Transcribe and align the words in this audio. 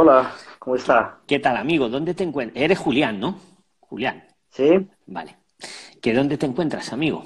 Hola, 0.00 0.32
¿cómo 0.60 0.76
está? 0.76 1.18
¿Qué 1.26 1.38
tal, 1.38 1.56
amigo? 1.56 1.88
¿Dónde 1.88 2.14
te 2.14 2.24
encuentras? 2.24 2.62
Eres 2.64 2.78
Julián, 2.78 3.20
¿no? 3.20 3.38
Julián. 3.80 4.24
Sí, 4.50 4.88
Vale. 5.06 5.36
¿Que 6.02 6.14
dónde 6.14 6.38
te 6.38 6.46
encuentras, 6.46 6.92
amigo? 6.92 7.24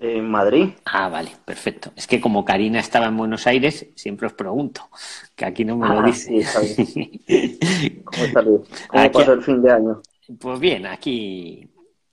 en 0.00 0.28
Madrid. 0.28 0.70
Ah, 0.84 1.08
vale, 1.08 1.30
perfecto. 1.44 1.92
Es 1.96 2.06
que 2.06 2.20
como 2.20 2.44
Karina 2.44 2.80
estaba 2.80 3.06
en 3.06 3.16
Buenos 3.16 3.46
Aires, 3.46 3.86
siempre 3.94 4.26
os 4.26 4.32
pregunto, 4.32 4.88
que 5.36 5.44
aquí 5.44 5.64
no 5.64 5.76
me 5.76 5.88
lo 5.88 6.00
Ah, 6.00 6.06
dice. 6.06 6.28
sí, 6.28 6.38
está 6.38 6.60
¿Cómo 8.04 8.24
está 8.24 8.42
Luis? 8.42 8.62
¿Cómo 8.88 9.04
Aquí- 9.04 9.18
pasó 9.18 9.32
el 9.34 9.42
fin 9.42 9.62
de 9.62 9.70
año? 9.70 10.02
Pues 10.40 10.60
bien, 10.60 10.86
aquí 10.86 11.70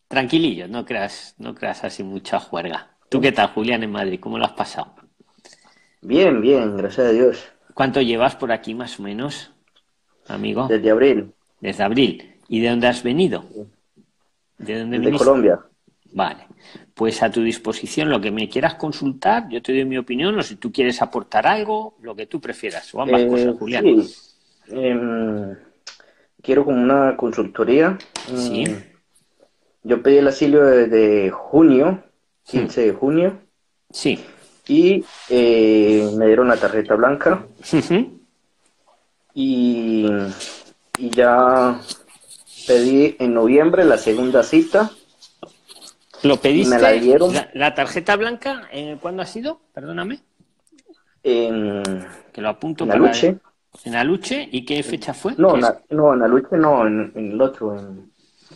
tranquilillo, 0.08 0.68
no 0.68 0.86
creas, 0.86 1.36
no 1.38 1.54
creas 1.56 1.84
así 1.84 2.04
mucha 2.04 2.40
juerga. 2.40 2.98
¿Tú 3.10 3.22
qué 3.22 3.32
tal, 3.32 3.50
Julián, 3.54 3.84
en 3.84 3.92
Madrid? 3.92 4.20
¿Cómo 4.20 4.38
lo 4.38 4.46
has 4.46 4.54
pasado? 4.54 4.96
Bien, 6.02 6.40
bien, 6.40 6.78
gracias 6.78 7.08
a 7.08 7.12
Dios. 7.12 7.52
¿Cuánto 7.76 8.02
llevas 8.02 8.36
por 8.38 8.54
aquí 8.54 8.74
más 8.74 9.00
o 9.00 9.04
menos, 9.04 9.52
amigo? 10.28 10.68
Desde 10.68 10.90
abril, 10.90 11.34
Desde 11.60 11.84
abril. 11.84 12.32
¿Y 12.48 12.62
de 12.62 12.70
dónde 12.70 12.88
has 12.88 13.04
venido? 13.04 13.44
¿De 14.58 14.80
dónde 14.80 14.98
desde 14.98 15.06
viniste? 15.10 15.26
Colombia. 15.26 15.60
Vale, 16.14 16.48
pues 16.94 17.22
a 17.22 17.30
tu 17.30 17.42
disposición 17.44 18.10
lo 18.10 18.22
que 18.22 18.32
me 18.32 18.48
quieras 18.48 18.76
consultar, 18.76 19.50
yo 19.50 19.62
te 19.62 19.74
doy 19.74 19.84
mi 19.84 19.98
opinión 19.98 20.40
o 20.40 20.42
si 20.42 20.56
tú 20.56 20.72
quieres 20.72 21.02
aportar 21.02 21.46
algo, 21.46 21.98
lo 22.02 22.16
que 22.16 22.28
tú 22.28 22.40
prefieras, 22.40 22.96
o 22.96 23.02
ambas 23.02 23.22
Eh, 23.24 23.28
cosas, 23.28 23.58
Julián. 23.58 23.84
sí, 23.84 24.14
em, 24.70 25.54
quiero 26.42 26.64
como 26.64 26.82
una 26.82 27.18
consultoría. 27.18 27.98
Mm, 28.32 28.38
Sí. 28.38 28.64
Yo 29.84 30.02
pedí 30.02 30.18
el 30.18 30.28
asilo 30.30 30.64
desde 30.66 31.30
junio, 31.30 32.04
15 32.46 32.82
de 32.86 32.94
junio, 32.94 33.42
Sí. 33.92 34.24
Y 34.68 35.04
eh, 35.30 36.10
me 36.18 36.28
dieron 36.28 36.48
la 36.48 36.58
tarjeta 36.58 36.96
blanca 36.96 37.46
y, 39.34 40.06
y 40.98 41.10
ya 41.10 41.80
pedí 42.68 43.16
en 43.20 43.34
noviembre 43.34 43.86
la 43.86 43.98
segunda 43.98 44.44
cita. 44.44 44.92
¿Lo 46.24 46.38
pediste? 46.38 46.76
Me 46.76 46.82
la 46.82 46.92
dieron. 46.94 47.34
La, 47.34 47.50
la 47.54 47.76
tarjeta 47.76 48.16
blanca, 48.16 48.68
eh, 48.72 48.98
¿cuándo 49.02 49.22
ha 49.22 49.26
sido? 49.26 49.60
Perdóname, 49.74 50.22
En, 51.24 51.84
que 52.34 52.42
lo 52.42 52.50
apunto 52.50 52.84
en 52.86 52.90
para... 52.92 53.02
Aluche. 53.02 53.38
¿En 53.84 53.96
Aluche? 53.96 54.48
¿Y 54.52 54.64
qué 54.66 54.82
fecha 54.84 55.14
fue? 55.14 55.34
No, 55.38 55.58
na- 55.58 55.78
no, 55.90 56.14
en 56.14 56.24
Aluche 56.24 56.56
no, 56.58 56.88
en, 56.88 57.12
en 57.14 57.32
el 57.34 57.42
otro. 57.42 57.78
en- 57.78 58.12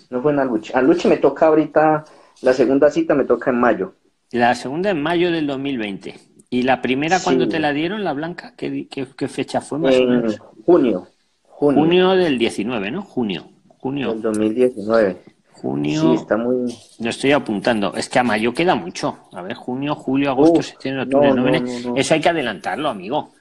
no 0.09 0.21
fue 0.21 0.31
en 0.31 0.39
Aluche. 0.39 0.73
Aluche 0.73 1.09
me 1.09 1.17
toca 1.17 1.47
ahorita, 1.47 2.05
la 2.41 2.53
segunda 2.53 2.89
cita 2.89 3.13
me 3.13 3.25
toca 3.25 3.51
en 3.51 3.59
mayo. 3.59 3.93
La 4.31 4.53
segunda 4.55 4.91
en 4.91 5.01
mayo 5.01 5.31
del 5.31 5.47
2020. 5.47 6.15
¿Y 6.51 6.63
la 6.63 6.81
primera 6.81 7.17
Sí. 7.19 7.23
cuando 7.25 7.47
te 7.47 7.59
la 7.59 7.71
dieron, 7.73 8.03
la 8.03 8.13
blanca? 8.13 8.53
¿Qué, 8.57 8.69
di- 8.69 8.85
qué- 8.85 9.07
qué 9.17 9.27
fecha 9.27 9.61
fue 9.61 9.79
más 9.79 9.95
o 9.95 9.97
En 9.99 10.09
menos? 10.09 10.39
junio. 10.65 11.07
Junio, 11.43 11.81
Junio 11.81 12.09
del 12.11 12.37
19, 12.37 12.89
¿no? 12.91 13.01
Junio. 13.01 13.49
Junio. 13.79 14.09
del 14.13 14.21
2019. 14.21 15.17
Junio. 15.51 16.01
Sí, 16.01 16.13
está 16.13 16.37
muy... 16.37 16.73
Lo 16.99 17.09
estoy 17.09 17.31
apuntando. 17.33 17.93
Es 17.95 18.07
que 18.07 18.19
a 18.19 18.23
mayo 18.23 18.53
queda 18.53 18.75
mucho. 18.75 19.17
A 19.33 19.41
ver, 19.41 19.55
junio, 19.55 19.93
julio, 19.95 20.29
agosto, 20.31 20.59
Uf, 20.59 20.65
septiembre, 20.65 21.03
octubre, 21.03 21.29
no, 21.29 21.35
no, 21.35 21.41
noviembre. 21.45 21.73
no, 21.83 21.89
no. 21.89 21.95
Eso 21.97 22.13
hay 22.13 22.21
que 22.21 22.29
adelantarlo, 22.29 22.87
amigo. 22.89 23.33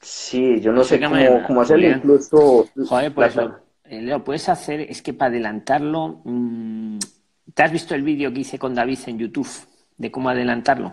Sí, 0.00 0.60
yo 0.60 0.72
no 0.72 0.84
sé 0.84 1.00
cómo, 1.00 1.16
cómo 1.46 1.60
hacerlo, 1.62 1.88
incluso... 1.88 2.68
Joder, 2.86 3.12
pues 3.12 3.34
la- 3.34 3.60
eh, 3.84 4.02
lo 4.02 4.22
puedes 4.22 4.48
hacer. 4.48 4.80
Es 4.82 5.02
que 5.02 5.12
para 5.12 5.30
adelantarlo. 5.30 6.20
mm, 6.24 6.98
¿Te 7.54 7.62
has 7.64 7.72
visto 7.72 7.94
el 7.96 8.02
vídeo 8.02 8.32
que 8.32 8.40
hice 8.40 8.58
con 8.58 8.74
David 8.74 8.98
en 9.06 9.18
YouTube 9.18 9.48
de 9.98 10.10
cómo 10.10 10.30
adelantarlo? 10.30 10.92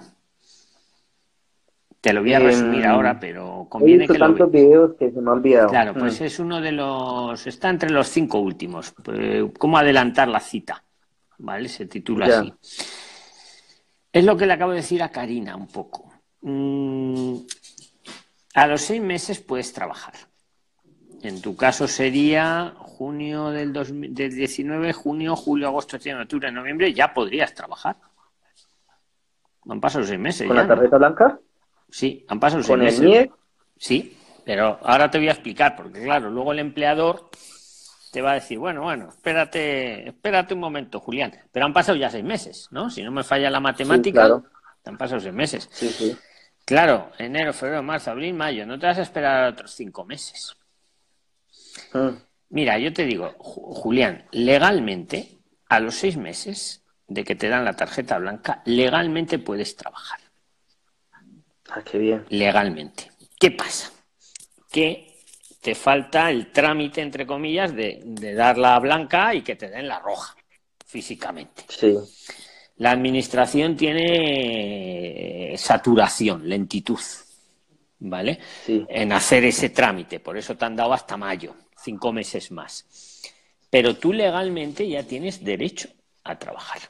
Te 2.01 2.13
lo 2.13 2.21
voy 2.21 2.33
a 2.33 2.37
Em, 2.37 2.43
resumir 2.45 2.85
ahora, 2.85 3.19
pero 3.19 3.63
He 3.65 3.69
conviene 3.69 3.97
visto 3.99 4.13
que 4.13 4.19
lo 4.19 4.25
tantos 4.27 4.51
videos 4.51 4.91
que 4.99 5.07
se 5.09 5.13
me 5.15 5.21
han 5.21 5.27
olvidado. 5.29 5.69
Claro, 5.69 5.93
pues 5.93 6.19
Mm. 6.21 6.23
es 6.23 6.39
uno 6.39 6.61
de 6.61 6.71
los. 6.71 7.47
Está 7.47 7.69
entre 7.69 7.89
los 7.89 8.07
cinco 8.09 8.39
últimos. 8.39 8.93
Pues, 9.03 9.45
¿Cómo 9.57 9.77
adelantar 9.77 10.27
la 10.27 10.39
cita? 10.39 10.83
¿Vale? 11.39 11.67
Se 11.67 11.85
titula 11.87 12.27
Ya. 12.27 12.39
así. 12.39 12.53
Es 14.13 14.23
lo 14.23 14.37
que 14.37 14.45
le 14.45 14.53
acabo 14.53 14.71
de 14.71 14.77
decir 14.77 15.01
a 15.01 15.09
Karina 15.09 15.55
un 15.55 15.67
poco. 15.67 16.11
Mm, 16.41 17.37
a 18.53 18.67
los 18.67 18.81
seis 18.81 19.01
meses 19.01 19.39
puedes 19.39 19.73
trabajar. 19.73 20.13
En 21.23 21.41
tu 21.41 21.55
caso 21.55 21.87
sería 21.87 22.75
junio 22.77 23.49
del, 23.49 23.73
2000 23.73 24.13
del 24.13 24.33
19, 24.35 24.93
junio, 24.93 25.35
julio, 25.35 25.67
agosto, 25.69 25.91
septiembre, 25.91 26.23
octubre, 26.23 26.51
noviembre, 26.51 26.93
ya 26.93 27.11
podrías 27.13 27.53
trabajar. 27.55 27.95
Han 29.69 29.81
pasado 29.81 30.03
seis 30.05 30.19
meses 30.19 30.47
¿Con 30.47 30.55
ya. 30.55 30.61
la 30.63 30.67
¿no? 30.67 30.75
tarjeta 30.75 30.97
blanca? 30.97 31.39
Sí, 31.89 32.25
han 32.27 32.39
pasado 32.39 32.61
seis 32.61 32.69
¿Con 32.71 32.79
el 32.81 32.85
meses. 32.85 33.01
NIE? 33.01 33.31
Sí, 33.77 34.17
pero 34.45 34.79
ahora 34.83 35.09
te 35.09 35.17
voy 35.17 35.27
a 35.27 35.31
explicar, 35.31 35.75
porque 35.75 36.03
claro, 36.03 36.29
luego 36.29 36.51
el 36.51 36.59
empleador 36.59 37.29
te 38.11 38.21
va 38.21 38.31
a 38.31 38.35
decir, 38.35 38.57
bueno, 38.59 38.83
bueno, 38.83 39.09
espérate, 39.09 40.07
espérate 40.07 40.53
un 40.53 40.59
momento, 40.61 40.99
Julián. 40.99 41.33
Pero 41.51 41.65
han 41.65 41.73
pasado 41.73 41.97
ya 41.97 42.09
seis 42.09 42.23
meses, 42.23 42.67
¿no? 42.71 42.89
Si 42.89 43.03
no 43.03 43.11
me 43.11 43.23
falla 43.23 43.49
la 43.49 43.59
matemática, 43.59 44.21
claro. 44.21 44.43
te 44.83 44.89
han 44.89 44.97
pasado 44.97 45.19
seis 45.19 45.33
meses. 45.33 45.67
Sí, 45.71 45.89
sí. 45.89 46.15
Claro, 46.63 47.11
enero, 47.17 47.51
febrero, 47.53 47.83
marzo, 47.83 48.11
abril, 48.11 48.33
mayo, 48.33 48.65
no 48.65 48.79
te 48.79 48.85
vas 48.87 48.97
a 48.99 49.01
esperar 49.03 49.51
otros 49.51 49.71
cinco 49.71 50.05
meses. 50.05 50.55
Mm. 51.93 52.09
Mira, 52.49 52.77
yo 52.77 52.93
te 52.93 53.03
digo, 53.05 53.33
Ju- 53.37 53.73
Julián, 53.75 54.25
legalmente, 54.31 55.37
a 55.67 55.79
los 55.79 55.95
seis 55.95 56.15
meses 56.15 56.84
de 57.07 57.23
que 57.23 57.35
te 57.35 57.49
dan 57.49 57.65
la 57.65 57.75
tarjeta 57.75 58.17
blanca, 58.17 58.61
legalmente 58.65 59.39
puedes 59.39 59.75
trabajar. 59.75 60.19
Ah, 61.69 61.81
qué 61.83 61.97
bien. 61.97 62.25
legalmente. 62.29 63.11
¿Qué 63.39 63.51
pasa? 63.51 63.91
Que 64.71 65.23
te 65.61 65.75
falta 65.75 66.29
el 66.29 66.51
trámite, 66.51 67.01
entre 67.01 67.25
comillas, 67.25 67.75
de, 67.75 68.01
de 68.03 68.33
dar 68.33 68.57
la 68.57 68.77
blanca 68.79 69.33
y 69.33 69.41
que 69.41 69.55
te 69.55 69.69
den 69.69 69.87
la 69.87 69.99
roja, 69.99 70.35
físicamente. 70.85 71.65
Sí. 71.69 71.95
La 72.77 72.91
administración 72.91 73.75
tiene 73.75 75.53
eh, 75.53 75.57
saturación, 75.57 76.47
lentitud, 76.47 76.99
¿vale? 77.99 78.39
Sí. 78.65 78.85
En 78.89 79.11
hacer 79.11 79.45
ese 79.45 79.69
trámite, 79.69 80.19
por 80.19 80.37
eso 80.37 80.55
te 80.55 80.65
han 80.65 80.75
dado 80.75 80.93
hasta 80.93 81.17
mayo, 81.17 81.55
cinco 81.77 82.11
meses 82.13 82.51
más. 82.51 82.85
Pero 83.69 83.97
tú 83.97 84.13
legalmente 84.13 84.87
ya 84.87 85.03
tienes 85.03 85.43
derecho 85.43 85.89
a 86.23 86.37
trabajar. 86.37 86.81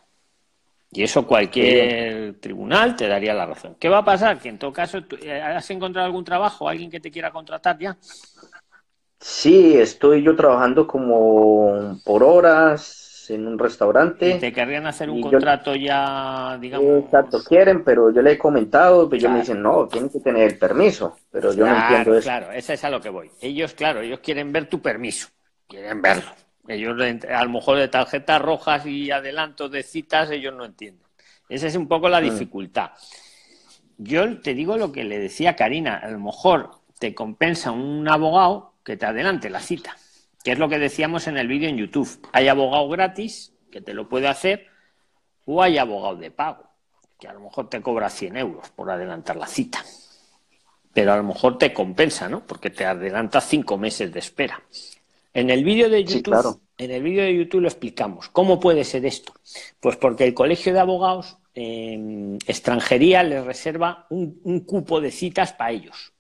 Y 0.95 1.03
eso 1.03 1.28
cualquier 1.28 2.39
tribunal 2.39 2.95
te 2.95 3.07
daría 3.07 3.33
la 3.33 3.45
razón. 3.45 3.75
¿Qué 3.79 3.89
va 3.89 3.97
a 4.00 4.06
pasar? 4.06 4.39
Que 4.39 4.47
en 4.50 4.57
todo 4.57 4.72
caso, 4.72 5.00
eh, 5.22 5.41
¿has 5.41 5.69
encontrado 5.72 6.06
algún 6.06 6.23
trabajo, 6.23 6.69
alguien 6.69 6.89
que 6.89 7.01
te 7.01 7.11
quiera 7.11 7.31
contratar 7.31 7.78
ya? 7.78 7.97
Sí, 9.19 9.75
estoy 9.78 10.23
yo 10.23 10.35
trabajando 10.35 10.88
como 10.88 12.00
por 12.05 12.23
horas 12.23 13.25
en 13.29 13.47
un 13.47 13.57
¿Y 14.19 14.35
restaurante. 14.35 14.35
te 14.35 14.51
querrían 14.53 14.88
hacer 14.88 15.09
un 15.09 15.19
yo- 15.22 15.39
contrato 15.39 15.73
ya, 15.75 16.57
digamos? 16.59 16.95
Exacto, 17.00 17.44
quieren, 17.44 17.84
pero 17.84 18.11
yo 18.11 18.22
le 18.22 18.34
he 18.34 18.38
comentado, 18.38 19.09
pues 19.09 19.19
ellos 19.19 19.31
me 19.31 19.39
dicen, 19.39 19.61
no, 19.63 19.88
tienen 19.88 20.09
que 20.11 20.19
tener 20.19 20.44
el 20.51 20.59
permiso, 20.59 21.16
pero 21.31 21.53
yo 21.53 21.66
no 21.67 21.75
entiendo 21.75 22.16
eso. 22.16 22.31
claro, 22.31 22.51
esa 22.51 22.73
es 22.73 22.84
a 22.84 22.89
lo 22.89 23.01
que 23.01 23.09
voy. 23.09 23.31
Ellos, 23.41 23.73
claro, 23.73 24.01
ellos 24.01 24.19
quieren 24.19 24.51
ver 24.51 24.69
tu 24.69 24.81
permiso, 24.81 25.28
quieren 25.67 26.01
verlo. 26.01 26.31
Ellos, 26.67 26.99
a 27.29 27.43
lo 27.43 27.49
mejor 27.49 27.77
de 27.77 27.87
tarjetas 27.87 28.41
rojas 28.41 28.85
y 28.85 29.11
adelantos 29.11 29.71
de 29.71 29.83
citas, 29.83 30.31
ellos 30.31 30.53
no 30.55 30.65
entienden. 30.65 31.05
Esa 31.47 31.67
es 31.67 31.75
un 31.75 31.87
poco 31.87 32.09
la 32.09 32.21
Mm. 32.21 32.23
dificultad. 32.23 32.91
Yo 33.97 34.41
te 34.41 34.53
digo 34.53 34.77
lo 34.77 34.91
que 34.91 35.03
le 35.03 35.19
decía 35.19 35.55
Karina, 35.55 35.97
a 35.97 36.09
lo 36.09 36.19
mejor 36.19 36.71
te 36.99 37.13
compensa 37.13 37.71
un 37.71 38.07
abogado 38.09 38.73
que 38.83 38.97
te 38.97 39.05
adelante 39.05 39.49
la 39.49 39.59
cita, 39.59 39.95
que 40.43 40.51
es 40.51 40.59
lo 40.59 40.67
que 40.67 40.79
decíamos 40.79 41.27
en 41.27 41.37
el 41.37 41.47
vídeo 41.47 41.69
en 41.69 41.77
YouTube. 41.77 42.27
Hay 42.33 42.47
abogado 42.47 42.89
gratis, 42.89 43.53
que 43.71 43.81
te 43.81 43.93
lo 43.93 44.09
puede 44.09 44.27
hacer, 44.27 44.67
o 45.45 45.61
hay 45.61 45.77
abogado 45.77 46.15
de 46.15 46.31
pago, 46.31 46.67
que 47.19 47.27
a 47.27 47.33
lo 47.33 47.41
mejor 47.41 47.69
te 47.69 47.81
cobra 47.81 48.09
100 48.09 48.37
euros 48.37 48.69
por 48.71 48.89
adelantar 48.89 49.35
la 49.35 49.47
cita 49.47 49.83
pero 50.93 51.11
a 51.11 51.17
lo 51.17 51.23
mejor 51.23 51.57
te 51.57 51.73
compensa, 51.73 52.29
¿no? 52.29 52.47
Porque 52.47 52.69
te 52.69 52.85
adelanta 52.85 53.41
cinco 53.41 53.78
meses 53.78 54.13
de 54.13 54.19
espera. 54.19 54.61
En 55.35 55.52
el 55.52 55.64
vídeo 55.64 55.90
de 55.90 55.99
Sí, 56.05 56.23
YouTube, 56.23 56.23
claro. 56.23 56.61
en 56.79 56.91
el 56.91 57.03
vídeo 57.03 57.23
de 57.23 57.35
YouTube 57.37 57.61
lo 57.61 57.67
explicamos. 57.67 58.29
¿Cómo 58.29 58.59
puede 58.59 58.84
ser 58.84 59.05
esto? 59.05 59.34
Pues 59.79 59.97
porque 59.97 60.23
el 60.26 60.34
Colegio 60.34 60.73
de 60.73 60.79
Abogados 60.79 61.37
eh, 61.53 62.37
extranjería 62.47 63.22
les 63.23 63.46
reserva 63.46 64.08
un, 64.09 64.40
un 64.43 64.61
cupo 64.61 65.02
de 65.02 65.11
citas 65.11 65.53
para 65.53 65.72
ellos, 65.72 66.14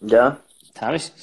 Ya, 0.00 0.42
¿sabes? 0.74 1.14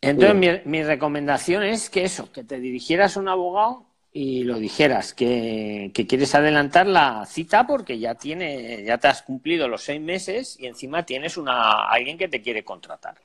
Entonces 0.00 0.64
mi 0.66 0.82
recomendación 0.82 1.62
es 1.62 1.90
que 1.90 2.04
eso, 2.04 2.32
que 2.32 2.44
te 2.44 2.58
dirigieras 2.58 3.16
a 3.16 3.20
un 3.20 3.28
abogado 3.28 3.86
y 4.12 4.44
lo 4.44 4.58
dijeras, 4.58 5.14
que, 5.14 5.90
que 5.94 6.06
quieres 6.06 6.34
adelantar 6.34 6.86
la 6.86 7.26
cita 7.26 7.66
porque 7.66 7.98
ya 7.98 8.14
tiene, 8.16 8.82
ya 8.84 8.98
te 8.98 9.08
has 9.08 9.22
cumplido 9.22 9.68
los 9.68 9.82
seis 9.82 10.00
meses 10.00 10.56
y 10.58 10.66
encima 10.66 11.04
tienes 11.04 11.36
una 11.36 11.88
alguien 11.90 12.18
que 12.18 12.28
te 12.28 12.42
quiere 12.42 12.64
contratar. 12.64 13.16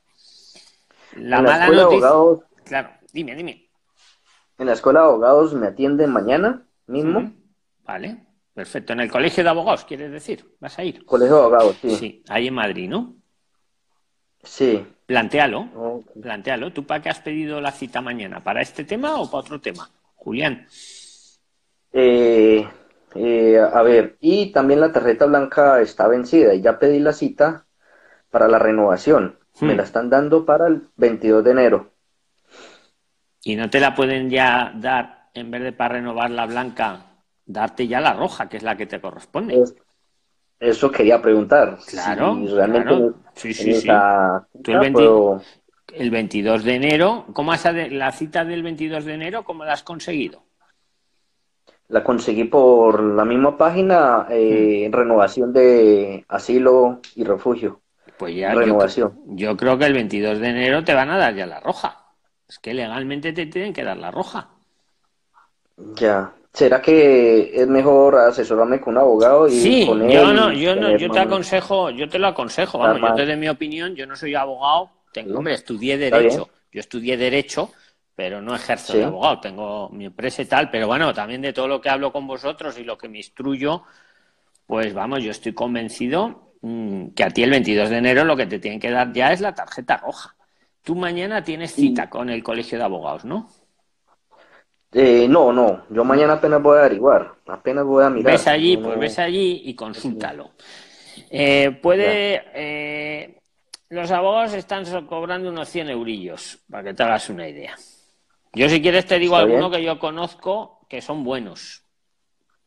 La 1.15 1.37
en 1.37 1.43
la 1.45 1.51
mala 1.51 1.63
escuela 1.63 1.81
de 1.81 1.83
noticia, 1.85 2.07
abogados, 2.07 2.43
claro, 2.65 2.89
dime, 3.13 3.35
dime. 3.35 3.69
en 4.57 4.65
la 4.65 4.73
escuela 4.73 4.99
de 5.01 5.05
abogados 5.05 5.53
me 5.53 5.67
atienden 5.67 6.11
mañana 6.11 6.65
mismo. 6.87 7.31
Vale, 7.83 8.25
perfecto. 8.53 8.93
En 8.93 8.99
el 9.01 9.11
colegio 9.11 9.43
de 9.43 9.49
abogados, 9.49 9.85
¿quieres 9.85 10.11
decir? 10.11 10.45
¿Vas 10.59 10.77
a 10.77 10.83
ir? 10.83 11.05
Colegio 11.05 11.35
de 11.35 11.41
abogados, 11.41 11.77
sí. 11.81 11.95
Sí, 11.95 12.23
ahí 12.29 12.47
en 12.47 12.53
Madrid, 12.53 12.89
¿no? 12.89 13.15
Sí. 14.43 14.85
Plantéalo, 15.05 16.03
plantéalo. 16.21 16.73
¿Tú 16.73 16.85
para 16.85 17.01
qué 17.01 17.09
has 17.09 17.19
pedido 17.19 17.61
la 17.61 17.71
cita 17.71 18.01
mañana? 18.01 18.43
¿Para 18.43 18.61
este 18.61 18.83
tema 18.83 19.19
o 19.19 19.29
para 19.29 19.41
otro 19.41 19.61
tema? 19.61 19.89
Julián. 20.15 20.67
Eh, 21.93 22.67
eh, 23.15 23.59
a 23.59 23.81
ver, 23.83 24.17
y 24.19 24.51
también 24.51 24.81
la 24.81 24.91
tarjeta 24.91 25.25
blanca 25.25 25.79
está 25.81 26.07
vencida 26.07 26.53
y 26.53 26.61
ya 26.61 26.79
pedí 26.79 26.99
la 26.99 27.13
cita 27.13 27.65
para 28.29 28.47
la 28.47 28.59
renovación. 28.59 29.39
Me 29.61 29.73
Hmm. 29.73 29.77
la 29.77 29.83
están 29.83 30.09
dando 30.09 30.45
para 30.45 30.67
el 30.67 30.89
22 30.97 31.43
de 31.43 31.51
enero. 31.51 31.91
Y 33.43 33.55
no 33.55 33.69
te 33.69 33.79
la 33.79 33.93
pueden 33.95 34.29
ya 34.29 34.73
dar, 34.75 35.29
en 35.33 35.51
vez 35.51 35.61
de 35.63 35.71
para 35.71 35.95
renovar 35.95 36.31
la 36.31 36.45
blanca, 36.45 37.05
darte 37.45 37.87
ya 37.87 38.01
la 38.01 38.13
roja, 38.13 38.49
que 38.49 38.57
es 38.57 38.63
la 38.63 38.75
que 38.75 38.85
te 38.85 38.99
corresponde. 38.99 39.61
Es- 39.61 39.75
Eso 40.59 40.89
quería 40.89 41.21
preguntar. 41.21 41.77
Claro, 41.85 42.35
si 42.35 42.47
realmente 42.47 42.87
claro. 42.87 43.13
Sí, 43.35 43.53
sí, 43.53 43.73
sí. 43.73 43.87
Tú 43.87 43.91
el 43.91 44.63
cita 44.63 44.79
20 44.79 44.91
puedo- 44.93 45.41
El 45.93 46.09
22 46.09 46.63
de 46.63 46.75
enero, 46.75 47.25
¿cómo 47.33 47.51
has 47.51 47.65
la 47.91 48.11
cita 48.11 48.43
del 48.43 48.63
22 48.63 49.05
de 49.05 49.13
enero, 49.13 49.43
cómo 49.43 49.63
la 49.65 49.73
has 49.73 49.83
conseguido? 49.83 50.43
La 51.89 52.03
conseguí 52.03 52.45
por 52.45 53.03
la 53.03 53.25
misma 53.25 53.57
página, 53.57 54.25
eh, 54.29 54.89
renovación 54.91 55.53
de 55.53 56.25
asilo 56.27 57.01
y 57.15 57.23
refugio. 57.23 57.81
Pues 58.17 58.35
ya 58.35 58.53
yo, 58.53 58.59
Renovación. 58.59 59.19
yo 59.27 59.57
creo 59.57 59.77
que 59.77 59.85
el 59.85 59.93
22 59.93 60.39
de 60.39 60.47
enero 60.49 60.83
te 60.83 60.93
van 60.93 61.09
a 61.09 61.17
dar 61.17 61.35
ya 61.35 61.45
la 61.45 61.59
roja. 61.59 62.05
Es 62.47 62.59
que 62.59 62.73
legalmente 62.73 63.33
te 63.33 63.45
tienen 63.47 63.73
que 63.73 63.83
dar 63.83 63.97
la 63.97 64.11
roja. 64.11 64.49
Ya. 65.77 66.33
¿Será 66.53 66.81
que 66.81 67.51
es 67.53 67.67
mejor 67.67 68.15
asesorarme 68.15 68.79
con 68.79 68.93
un 68.93 69.01
abogado 69.01 69.45
y 69.47 69.51
Sí, 69.51 69.85
con 69.85 70.01
él 70.01 70.09
yo 70.11 70.31
no, 70.33 70.53
yo 70.53 70.73
no, 70.73 70.95
yo 70.97 71.11
te 71.11 71.19
aconsejo, 71.19 71.89
yo 71.89 72.07
te 72.07 72.17
lo 72.17 72.27
aconsejo, 72.27 72.77
vamos, 72.79 73.01
yo 73.01 73.13
te 73.15 73.25
doy 73.25 73.35
mi 73.35 73.49
opinión, 73.49 73.93
yo 73.93 74.07
no 74.07 74.15
soy 74.15 74.35
abogado, 74.35 74.89
tengo, 75.11 75.37
hombre, 75.37 75.53
estudié 75.55 75.97
derecho, 75.97 76.47
yo 76.71 76.79
estudié 76.79 77.17
derecho, 77.17 77.71
pero 78.15 78.41
no 78.41 78.55
ejerzo 78.55 78.93
Sí. 78.93 78.99
de 78.99 79.03
abogado, 79.03 79.41
tengo 79.41 79.89
mi 79.89 80.05
empresa 80.05 80.43
y 80.43 80.45
tal, 80.45 80.69
pero 80.69 80.87
bueno, 80.87 81.13
también 81.13 81.41
de 81.41 81.51
todo 81.51 81.67
lo 81.67 81.81
que 81.81 81.89
hablo 81.89 82.13
con 82.13 82.25
vosotros 82.25 82.79
y 82.79 82.85
lo 82.85 82.97
que 82.97 83.09
me 83.09 83.17
instruyo, 83.17 83.83
pues 84.65 84.93
vamos, 84.93 85.21
yo 85.23 85.31
estoy 85.31 85.51
convencido 85.53 86.44
que 87.15 87.23
a 87.23 87.29
ti 87.29 87.43
el 87.43 87.51
22 87.51 87.89
de 87.89 87.97
enero 87.97 88.23
lo 88.23 88.35
que 88.35 88.47
te 88.47 88.59
tienen 88.59 88.79
que 88.79 88.89
dar 88.89 89.13
ya 89.13 89.31
es 89.31 89.41
la 89.41 89.53
tarjeta 89.53 89.97
roja. 89.97 90.35
Tú 90.81 90.95
mañana 90.95 91.43
tienes 91.43 91.73
cita 91.73 92.09
con 92.09 92.29
el 92.29 92.43
colegio 92.43 92.77
de 92.77 92.83
abogados, 92.83 93.25
¿no? 93.25 93.49
Eh, 94.91 95.27
no, 95.27 95.51
no, 95.51 95.83
yo 95.89 96.03
mañana 96.03 96.33
apenas 96.33 96.61
voy 96.61 96.77
a 96.77 96.81
averiguar, 96.81 97.33
apenas 97.47 97.83
voy 97.83 98.03
a 98.03 98.09
mirar. 98.09 98.33
Ves 98.33 98.47
allí, 98.47 98.77
pues 98.77 98.97
ves 98.97 99.19
allí 99.19 99.63
y 99.65 99.75
consúltalo. 99.75 100.51
Eh, 101.29 101.77
puede. 101.81 102.43
eh, 102.53 103.41
los 103.89 104.09
abogados 104.11 104.53
están 104.53 104.85
cobrando 105.05 105.49
unos 105.49 105.69
100 105.69 105.89
eurillos, 105.89 106.59
para 106.69 106.83
que 106.83 106.93
te 106.93 107.03
hagas 107.03 107.29
una 107.29 107.47
idea. 107.47 107.75
Yo, 108.53 108.69
si 108.69 108.81
quieres, 108.81 109.05
te 109.05 109.19
digo 109.19 109.35
alguno 109.35 109.69
bien. 109.69 109.81
que 109.81 109.85
yo 109.85 109.99
conozco 109.99 110.79
que 110.89 111.01
son 111.01 111.23
buenos. 111.23 111.84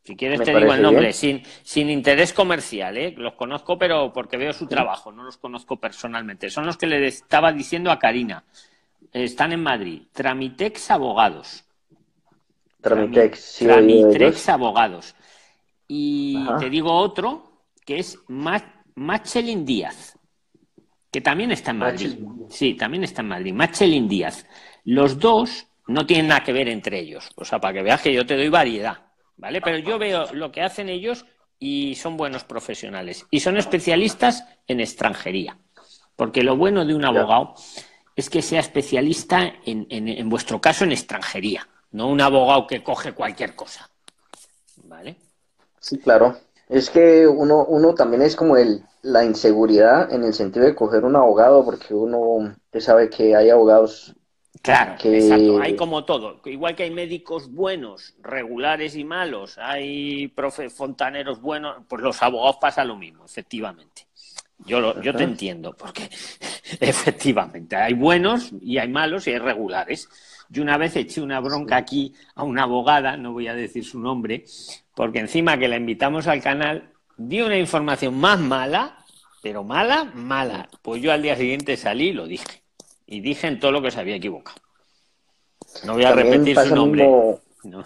Si 0.09 0.17
quieres, 0.17 0.39
Me 0.39 0.47
te 0.47 0.57
digo 0.57 0.73
el 0.73 0.81
nombre, 0.81 1.03
bien. 1.03 1.13
sin, 1.13 1.43
sin 1.63 1.91
interés 1.91 2.33
comercial, 2.33 2.97
¿eh? 2.97 3.13
Los 3.15 3.35
conozco, 3.35 3.77
pero 3.77 4.11
porque 4.11 4.39
veo 4.39 4.55
su 4.55 4.67
trabajo, 4.67 5.13
no 5.13 5.23
los 5.23 5.37
conozco 5.37 5.77
personalmente. 5.77 6.49
Son 6.49 6.65
los 6.65 6.79
que 6.79 6.87
le 6.87 7.07
estaba 7.07 7.53
diciendo 7.53 7.91
a 7.91 7.99
Karina. 7.99 8.43
Están 9.13 9.53
en 9.53 9.63
Madrid. 9.63 10.05
Tramitex 10.15 10.91
Abogados. 10.93 11.63
Tramitex, 12.81 13.39
sí, 13.39 13.69
ellos. 13.69 14.49
Abogados. 14.49 15.15
Y 15.87 16.37
Ajá. 16.39 16.57
te 16.57 16.71
digo 16.71 16.91
otro, 16.91 17.65
que 17.85 17.99
es 17.99 18.19
Ma- 18.29 18.83
Machelin 18.95 19.67
Díaz, 19.67 20.19
que 21.13 21.21
también 21.21 21.51
está 21.53 21.73
en 21.73 21.79
Madrid. 21.81 22.19
Machelin. 22.19 22.47
Sí, 22.49 22.75
también 22.77 23.05
está 23.05 23.21
en 23.21 23.29
Madrid. 23.29 23.53
Machelin 23.53 24.09
Díaz. 24.09 24.47
Los 24.85 25.19
dos 25.19 25.67
no 25.87 26.07
tienen 26.07 26.29
nada 26.29 26.43
que 26.43 26.55
ver 26.55 26.71
entre 26.71 26.99
ellos. 26.99 27.31
O 27.37 27.45
sea, 27.45 27.59
para 27.61 27.75
que 27.75 27.83
veas 27.83 28.01
que 28.01 28.15
yo 28.15 28.25
te 28.25 28.39
doy 28.39 28.49
variedad, 28.49 29.03
¿vale? 29.39 29.63
Pero 29.63 29.79
yo 29.79 29.99
veo 29.99 30.29
lo 30.35 30.53
que 30.53 30.63
hacen 30.63 30.91
ellos 30.91 31.27
y 31.59 31.97
son 31.97 32.19
buenos 32.19 32.45
profesionales. 32.45 33.27
Y 33.31 33.41
son 33.41 33.59
especialistas 33.59 34.45
en 34.69 34.81
extranjería. 34.81 35.59
Porque 36.17 36.45
lo 36.45 36.57
bueno 36.57 36.85
de 36.87 36.95
un 36.97 37.07
abogado 37.07 37.55
es 38.17 38.31
que 38.31 38.43
sea 38.43 38.61
especialista 38.61 39.55
en, 39.67 39.87
en- 39.91 40.09
en 40.09 40.29
vuestro 40.31 40.61
caso 40.61 40.85
en 40.85 40.93
extranjería, 40.93 41.69
no 41.93 42.09
un 42.09 42.21
abogado 42.21 42.67
que 42.67 42.83
coge 42.85 43.15
cualquier 43.15 43.55
cosa. 43.57 43.91
¿Vale? 44.77 45.17
Sí, 45.81 45.99
claro. 45.99 46.37
Es 46.69 46.91
que 46.91 47.27
uno, 47.27 47.65
uno 47.67 47.95
también 47.95 48.23
es 48.23 48.37
como 48.37 48.57
el, 48.57 48.85
la 49.03 49.25
inseguridad 49.25 50.13
en 50.13 50.25
el 50.25 50.35
sentido 50.35 50.67
de 50.67 50.75
coger 50.75 51.05
un 51.05 51.17
abogado, 51.17 51.65
porque 51.65 51.95
uno 51.95 52.55
sabe 52.79 53.09
que 53.11 53.35
hay 53.35 53.51
abogados 53.51 54.15
Claro, 54.63 54.97
que- 55.01 55.19
exacto. 55.19 55.61
Hay 55.61 55.77
como 55.77 56.05
todo. 56.05 56.41
Igual 56.45 56.75
que 56.77 56.85
hay 56.85 56.91
médicos 56.91 57.51
buenos, 57.53 58.15
regulares 58.23 58.97
y 58.97 59.05
malos, 59.05 59.59
hay 59.59 60.29
profe 60.29 60.69
fontaneros 60.71 61.41
buenos, 61.41 61.77
pues 61.89 62.03
los 62.03 62.23
abogados 62.23 62.57
pasa 62.61 62.85
lo 62.85 62.97
mismo, 62.97 63.25
efectivamente. 63.25 64.07
Yo, 64.67 64.81
lo- 64.81 65.01
yo 65.01 65.15
te 65.15 65.23
entiendo, 65.23 65.75
porque 65.77 66.11
efectivamente 66.81 67.77
hay 67.77 67.95
buenos 67.95 68.51
y 68.61 68.79
hay 68.79 68.89
malos 68.89 69.27
y 69.27 69.33
hay 69.33 69.39
regulares. 69.39 70.09
Yo 70.51 70.63
una 70.63 70.77
vez 70.79 70.97
eché 70.97 71.21
una 71.21 71.41
bronca 71.41 71.77
aquí 71.77 72.15
a 72.35 72.43
una 72.43 72.63
abogada, 72.63 73.17
no 73.17 73.33
voy 73.33 73.49
a 73.49 73.55
decir 73.55 73.85
su 73.85 74.01
nombre, 74.01 74.45
porque 74.95 75.19
encima 75.21 75.59
que 75.59 75.69
la 75.69 75.77
invitamos 75.77 76.27
al 76.27 76.43
canal, 76.43 76.91
dio 77.17 77.47
una 77.47 77.59
información 77.59 78.19
más 78.19 78.41
mala, 78.41 79.05
pero 79.43 79.63
mala, 79.63 80.05
mala. 80.15 80.69
Pues 80.83 81.03
yo 81.03 81.13
al 81.13 81.23
día 81.23 81.37
siguiente 81.37 81.77
salí 81.77 82.09
y 82.09 82.13
lo 82.13 82.27
dije. 82.27 82.63
Y 83.11 83.21
dije 83.21 83.47
en 83.47 83.59
todo 83.59 83.73
lo 83.73 83.81
que 83.81 83.91
se 83.91 83.99
había 84.01 84.17
equivocado. 84.17 84.59
No 85.85 85.95
voy 85.95 86.05
a 86.05 86.09
También 86.11 86.33
repetir 86.33 86.55
pasa 86.55 86.69
su 86.69 86.75
nombre. 86.77 87.03
mismo- 87.05 87.41
No. 87.65 87.83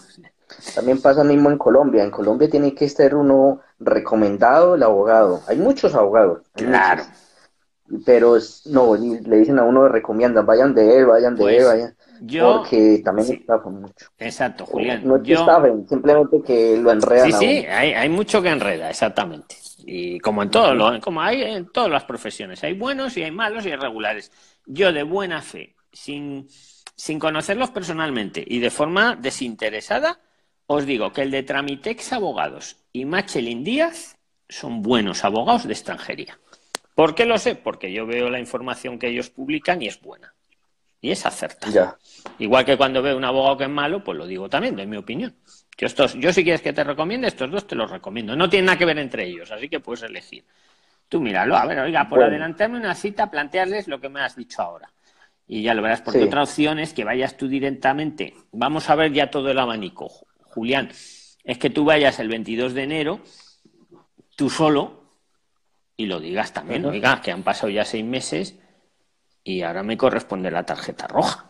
También 0.75 1.01
pasa 1.01 1.25
mismo 1.25 1.51
en 1.51 1.57
Colombia. 1.59 2.03
En 2.03 2.11
Colombia 2.11 2.51
tiene 2.51 2.75
que 2.75 2.85
estar 2.85 3.15
uno 3.15 3.61
recomendado 3.79 4.75
el 4.75 4.83
abogado. 4.83 5.41
Hay 5.49 5.57
muchos 5.57 5.95
abogados. 5.95 6.43
Claro. 6.55 7.05
muchos. 7.05 8.03
Pero 8.05 8.37
no, 8.67 8.97
le 8.97 9.37
dicen 9.39 9.59
a 9.59 9.65
uno, 9.65 9.89
recomiendan, 9.89 10.45
vayan 10.45 10.75
de 10.75 10.99
él, 10.99 11.07
vayan 11.07 11.35
de 11.37 11.43
Pues, 11.43 11.59
él, 11.61 11.65
vayan. 11.67 11.97
Yo, 12.21 12.59
Porque 12.59 13.01
también 13.05 13.29
sí. 13.29 13.35
estafan 13.35 13.81
mucho. 13.81 14.07
exacto, 14.19 14.65
Julián. 14.67 15.03
No 15.05 15.17
es 15.17 15.23
que 15.23 15.29
Yo, 15.31 15.41
estafen, 15.41 15.89
simplemente 15.89 16.41
que 16.43 16.77
lo 16.79 16.91
enredan 16.93 17.33
sí, 17.33 17.39
sí, 17.39 17.47
hay, 17.67 17.93
hay 17.95 18.09
mucho 18.09 18.41
que 18.43 18.49
enreda, 18.49 18.89
exactamente. 18.91 19.57
Y 19.85 20.21
como 20.21 20.43
en 20.43 20.51
todo, 20.51 20.75
lo- 20.75 21.01
como 21.01 21.21
hay 21.21 21.43
en 21.43 21.71
todas 21.73 21.91
las 21.91 22.05
profesiones, 22.05 22.63
hay 22.63 22.75
buenos 22.75 23.17
y 23.17 23.25
hay 23.25 23.31
malos 23.33 23.67
y 23.67 23.71
hay 23.71 23.77
regulares. 23.77 24.31
Yo 24.67 24.93
de 24.93 25.03
buena 25.03 25.43
fe, 25.43 25.77
sin, 25.93 26.49
sin 26.97 27.19
conocerlos 27.19 27.71
personalmente 27.71 28.45
y 28.47 28.59
de 28.59 28.71
forma 28.71 29.17
desinteresada, 29.17 30.21
os 30.67 30.87
digo 30.87 31.13
que 31.13 31.23
el 31.23 31.31
de 31.31 31.43
Tramitex 31.43 32.13
Abogados 32.13 32.77
y 32.93 33.05
Machelin 33.05 33.65
Díaz 33.65 34.19
son 34.49 34.83
buenos 34.83 35.25
abogados 35.25 35.67
de 35.67 35.73
extranjería. 35.73 36.39
¿Por 36.95 37.15
qué 37.15 37.25
lo 37.25 37.39
sé? 37.39 37.55
Porque 37.55 37.93
yo 37.93 38.07
veo 38.07 38.29
la 38.31 38.39
información 38.39 38.99
que 38.99 39.09
ellos 39.09 39.31
publican 39.31 39.83
y 39.83 39.89
es 39.89 40.01
buena. 40.01 40.35
Y 41.01 41.11
es 41.11 41.27
acertada. 41.27 41.73
Ya. 41.73 41.99
Igual 42.39 42.65
que 42.65 42.77
cuando 42.77 43.03
veo 43.03 43.17
un 43.17 43.25
abogado 43.25 43.57
que 43.57 43.65
es 43.65 43.71
malo, 43.71 44.05
pues 44.05 44.17
lo 44.17 44.27
digo 44.27 44.49
también, 44.49 44.77
de 44.77 44.87
mi 44.87 44.97
opinión. 44.97 45.35
Yo, 45.77 45.87
estos, 45.87 46.15
yo 46.15 46.33
si 46.33 46.45
quieres 46.45 46.61
que 46.61 46.73
te 46.73 46.85
recomiende, 46.85 47.27
estos 47.27 47.51
dos 47.51 47.67
te 47.67 47.75
los 47.75 47.91
recomiendo. 47.91 48.37
No 48.37 48.49
tienen 48.49 48.67
nada 48.67 48.79
que 48.79 48.85
ver 48.85 48.99
entre 48.99 49.27
ellos, 49.27 49.51
así 49.51 49.69
que 49.69 49.81
puedes 49.81 50.03
elegir. 50.03 50.45
Tú 51.13 51.21
míralo, 51.21 51.55
a 51.59 51.67
ver, 51.67 51.79
oiga, 51.81 52.09
por 52.09 52.21
Bueno. 52.21 52.31
adelantarme 52.31 52.79
una 52.79 52.95
cita, 52.95 53.31
plantearles 53.31 53.87
lo 53.87 54.01
que 54.01 54.09
me 54.09 54.23
has 54.23 54.35
dicho 54.35 54.63
ahora. 54.63 54.91
Y 55.47 55.61
ya 55.63 55.75
lo 55.75 55.83
verás, 55.83 56.01
porque 56.01 56.21
Sí. 56.21 56.25
otra 56.25 56.43
opción 56.43 56.79
es 56.79 56.95
que 56.95 57.05
vayas 57.05 57.37
tú 57.37 57.49
directamente. 57.49 58.33
Vamos 58.51 58.89
a 58.89 58.95
ver 58.95 59.13
ya 59.13 59.31
todo 59.31 59.51
el 59.51 59.59
abanico, 59.59 60.09
Ju- 60.09 60.25
Julián. 60.41 60.89
Es 61.45 61.59
que 61.59 61.69
tú 61.69 61.85
vayas 61.85 62.19
el 62.19 62.29
22 62.29 62.73
de 62.73 62.85
enero, 62.85 63.21
tú 64.37 64.49
solo, 64.49 65.03
y 65.99 66.07
lo 66.07 66.19
digas 66.19 66.55
también, 66.55 66.87
oiga, 66.87 67.21
que 67.21 67.31
han 67.31 67.43
pasado 67.43 67.69
ya 67.69 67.85
seis 67.85 68.07
meses 68.07 68.59
y 69.45 69.61
ahora 69.61 69.83
me 69.83 69.99
corresponde 69.99 70.51
la 70.51 70.65
tarjeta 70.65 71.09
roja. 71.09 71.45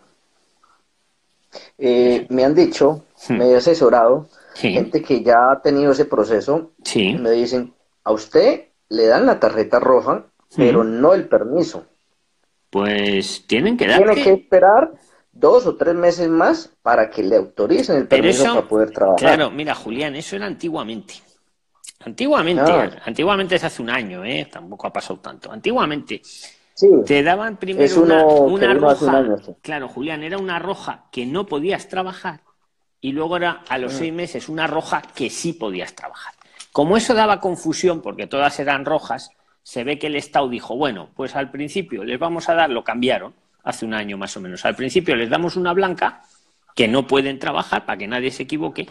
Eh, 1.79 2.27
me 2.31 2.45
han 2.45 2.57
dicho, 2.57 3.05
Hmm. 3.29 3.35
me 3.39 3.47
he 3.49 3.55
asesorado, 3.55 4.29
Sí. 4.55 4.73
gente 4.73 5.03
que 5.03 5.23
ya 5.23 5.53
ha 5.53 5.63
tenido 5.63 5.93
ese 5.93 6.07
proceso, 6.07 6.73
Sí. 6.83 7.15
me 7.15 7.31
dicen, 7.31 7.73
a 8.03 8.11
usted 8.11 8.72
le 8.93 9.07
dan 9.07 9.27
la 9.27 9.41
tarjeta 9.41 9.81
roja, 9.81 10.27
pero 10.57 10.85
no 10.85 11.15
el 11.15 11.29
permiso. 11.29 11.85
Pues 12.71 13.47
tienen 13.47 13.77
que 13.77 13.87
Tiene 13.87 14.05
darte. 14.07 14.23
que 14.23 14.33
esperar 14.33 14.93
dos 15.33 15.67
o 15.67 15.77
tres 15.77 15.95
meses 15.95 16.29
más 16.29 16.71
para 16.83 17.11
que 17.11 17.23
le 17.23 17.37
autoricen 17.37 17.97
el 17.97 18.09
permiso 18.09 18.43
eso, 18.45 18.55
para 18.55 18.69
poder 18.69 18.91
trabajar. 18.91 19.19
claro, 19.19 19.51
mira, 19.51 19.75
Julián, 19.75 20.15
eso 20.17 20.37
era 20.37 20.47
antiguamente. 20.47 21.15
Antiguamente, 22.05 22.63
Ah. 22.73 22.91
antiguamente 23.05 23.55
es 23.57 23.65
hace 23.65 23.81
un 23.83 23.91
año, 23.91 24.25
¿eh? 24.25 24.49
Tampoco 24.51 24.87
ha 24.89 24.93
pasado 24.93 25.21
tanto. 25.21 25.53
Antiguamente 25.53 26.21
Sí, 26.75 26.89
te 27.07 27.23
daban 27.23 27.59
primero 27.59 28.01
una, 28.03 28.25
una 28.27 28.73
un 28.73 28.81
roja. 28.81 29.19
año, 29.19 29.37
sí. 29.39 29.53
Claro, 29.63 29.89
Julián, 29.89 30.23
era 30.23 30.39
una 30.39 30.59
roja 30.59 31.05
que 31.13 31.27
no 31.27 31.47
podías 31.47 31.89
trabajar 31.89 32.41
y 33.01 33.13
luego 33.13 33.37
era 33.37 33.63
a 33.69 33.79
Mm. 33.79 33.81
los 33.83 33.93
seis 33.93 34.13
meses 34.13 34.49
una 34.49 34.67
roja 34.67 35.03
que 35.15 35.31
sí 35.31 35.53
podías 35.53 35.95
trabajar. 35.95 36.35
Como 36.73 36.97
eso 36.97 37.15
daba 37.15 37.41
confusión, 37.41 38.01
porque 38.01 38.27
todas 38.27 38.59
eran 38.59 38.85
rojas, 38.85 39.31
se 39.63 39.85
ve 39.85 39.99
que 39.99 40.07
el 40.09 40.17
Estado 40.17 40.49
dijo, 40.49 40.77
bueno, 40.77 41.11
pues 41.15 41.37
al 41.37 41.51
principio 41.51 42.03
les 42.05 42.19
vamos 42.19 42.49
a 42.49 42.55
dar, 42.55 42.71
lo 42.71 42.83
cambiaron 42.83 43.35
hace 43.63 43.85
un 43.85 43.95
año 43.95 44.17
más 44.17 44.37
o 44.37 44.41
menos, 44.41 44.65
al 44.65 44.75
principio 44.75 45.15
les 45.15 45.31
damos 45.31 45.57
una 45.57 45.73
blanca 45.73 46.23
que 46.75 46.89
no 46.89 47.07
pueden 47.07 47.39
trabajar 47.39 47.85
para 47.85 47.99
que 47.99 48.09
nadie 48.09 48.31
se 48.31 48.45
equivoque 48.45 48.89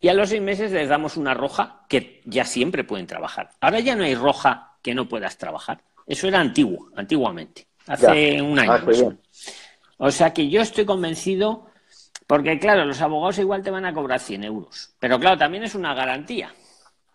y 0.00 0.08
a 0.08 0.14
los 0.14 0.28
seis 0.28 0.40
meses 0.40 0.70
les 0.70 0.88
damos 0.88 1.16
una 1.16 1.34
roja 1.34 1.80
que 1.88 2.20
ya 2.24 2.44
siempre 2.44 2.84
pueden 2.84 3.06
trabajar. 3.06 3.50
Ahora 3.60 3.80
ya 3.80 3.96
no 3.96 4.04
hay 4.04 4.14
roja 4.14 4.76
que 4.82 4.94
no 4.94 5.08
puedas 5.08 5.38
trabajar. 5.38 5.80
Eso 6.06 6.28
era 6.28 6.40
antiguo, 6.40 6.90
antiguamente, 6.94 7.66
hace 7.86 8.40
un 8.40 8.58
año. 8.58 8.72
Ah, 8.72 9.14
o 9.96 10.10
sea 10.10 10.32
que 10.32 10.48
yo 10.48 10.60
estoy 10.60 10.84
convencido, 10.84 11.66
porque 12.26 12.58
claro, 12.58 12.84
los 12.84 13.00
abogados 13.00 13.38
igual 13.38 13.62
te 13.62 13.70
van 13.70 13.86
a 13.86 13.94
cobrar 13.94 14.20
100 14.20 14.44
euros, 14.44 14.94
pero 14.98 15.18
claro, 15.18 15.38
también 15.38 15.64
es 15.64 15.74
una 15.74 15.94
garantía. 15.94 16.52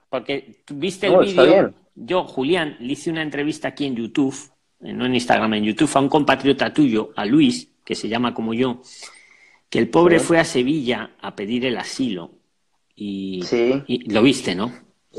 Porque 0.09 0.63
viste 0.71 1.07
el 1.07 1.19
vídeo, 1.19 1.73
yo, 1.95 2.23
Julián, 2.23 2.77
le 2.79 2.93
hice 2.93 3.11
una 3.11 3.21
entrevista 3.21 3.69
aquí 3.69 3.85
en 3.85 3.95
YouTube, 3.95 4.35
no 4.79 5.05
en 5.05 5.13
Instagram, 5.13 5.53
en 5.55 5.65
YouTube, 5.65 5.91
a 5.93 5.99
un 5.99 6.09
compatriota 6.09 6.73
tuyo, 6.73 7.11
a 7.15 7.25
Luis, 7.25 7.69
que 7.83 7.95
se 7.95 8.07
llama 8.07 8.33
como 8.33 8.53
yo, 8.53 8.81
que 9.69 9.79
el 9.79 9.89
pobre 9.89 10.19
fue 10.19 10.39
a 10.39 10.45
Sevilla 10.45 11.11
a 11.21 11.35
pedir 11.35 11.65
el 11.65 11.77
asilo 11.77 12.31
y, 12.95 13.43
lo 14.07 14.21
viste, 14.21 14.55
¿no? 14.55 14.71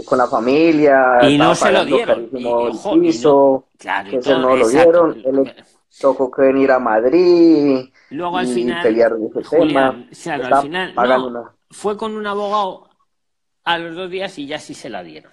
Con 0.04 0.18
la 0.18 0.26
familia. 0.26 1.18
Y 1.22 1.38
no 1.38 1.54
se 1.54 1.72
lo 1.72 1.84
dieron. 1.84 2.28
Y, 2.32 2.44
ojo, 2.44 2.96
no, 2.96 3.64
claro, 3.78 4.10
y 4.10 4.28
no 4.28 4.56
lo 4.56 4.68
dieron. 4.68 5.22
Él 5.24 5.54
tocó 6.00 6.30
que 6.30 6.42
venir 6.42 6.70
a 6.72 6.78
Madrid. 6.78 7.88
Luego 8.10 8.38
al 8.38 8.46
final. 8.46 8.82
Pelear 8.82 9.14
Julián, 9.44 10.08
Claro, 10.22 10.56
al 10.56 10.62
final. 10.62 10.94
No, 10.94 11.50
Fue 11.70 11.96
con 11.96 12.16
un 12.16 12.26
abogado 12.26 12.89
a 13.64 13.78
los 13.78 13.94
dos 13.94 14.10
días 14.10 14.38
y 14.38 14.46
ya 14.46 14.58
sí 14.58 14.74
se 14.74 14.88
la 14.88 15.02
dieron. 15.02 15.32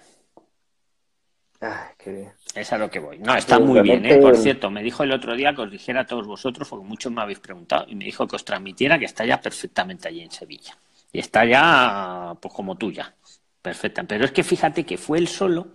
Qué 1.96 2.12
bien. 2.12 2.32
Es 2.54 2.72
a 2.72 2.78
lo 2.78 2.88
que 2.88 3.00
voy. 3.00 3.18
No, 3.18 3.34
está 3.34 3.58
muy 3.58 3.80
bien, 3.80 4.04
¿eh? 4.06 4.18
Por 4.18 4.36
cierto, 4.36 4.70
me 4.70 4.82
dijo 4.82 5.02
el 5.02 5.12
otro 5.12 5.34
día 5.34 5.52
que 5.54 5.62
os 5.62 5.70
dijera 5.70 6.02
a 6.02 6.06
todos 6.06 6.26
vosotros, 6.26 6.68
porque 6.68 6.86
muchos 6.86 7.10
me 7.10 7.20
habéis 7.20 7.40
preguntado, 7.40 7.84
y 7.88 7.96
me 7.96 8.04
dijo 8.04 8.26
que 8.28 8.36
os 8.36 8.44
transmitiera 8.44 8.98
que 8.98 9.06
está 9.06 9.24
ya 9.24 9.40
perfectamente 9.40 10.08
allí 10.08 10.22
en 10.22 10.30
Sevilla. 10.30 10.76
Y 11.12 11.18
está 11.18 11.44
ya, 11.44 12.36
pues 12.40 12.54
como 12.54 12.76
tuya, 12.76 13.12
perfecta. 13.60 14.04
Pero 14.04 14.24
es 14.24 14.30
que 14.30 14.44
fíjate 14.44 14.84
que 14.84 14.98
fue 14.98 15.18
él 15.18 15.26
solo 15.26 15.68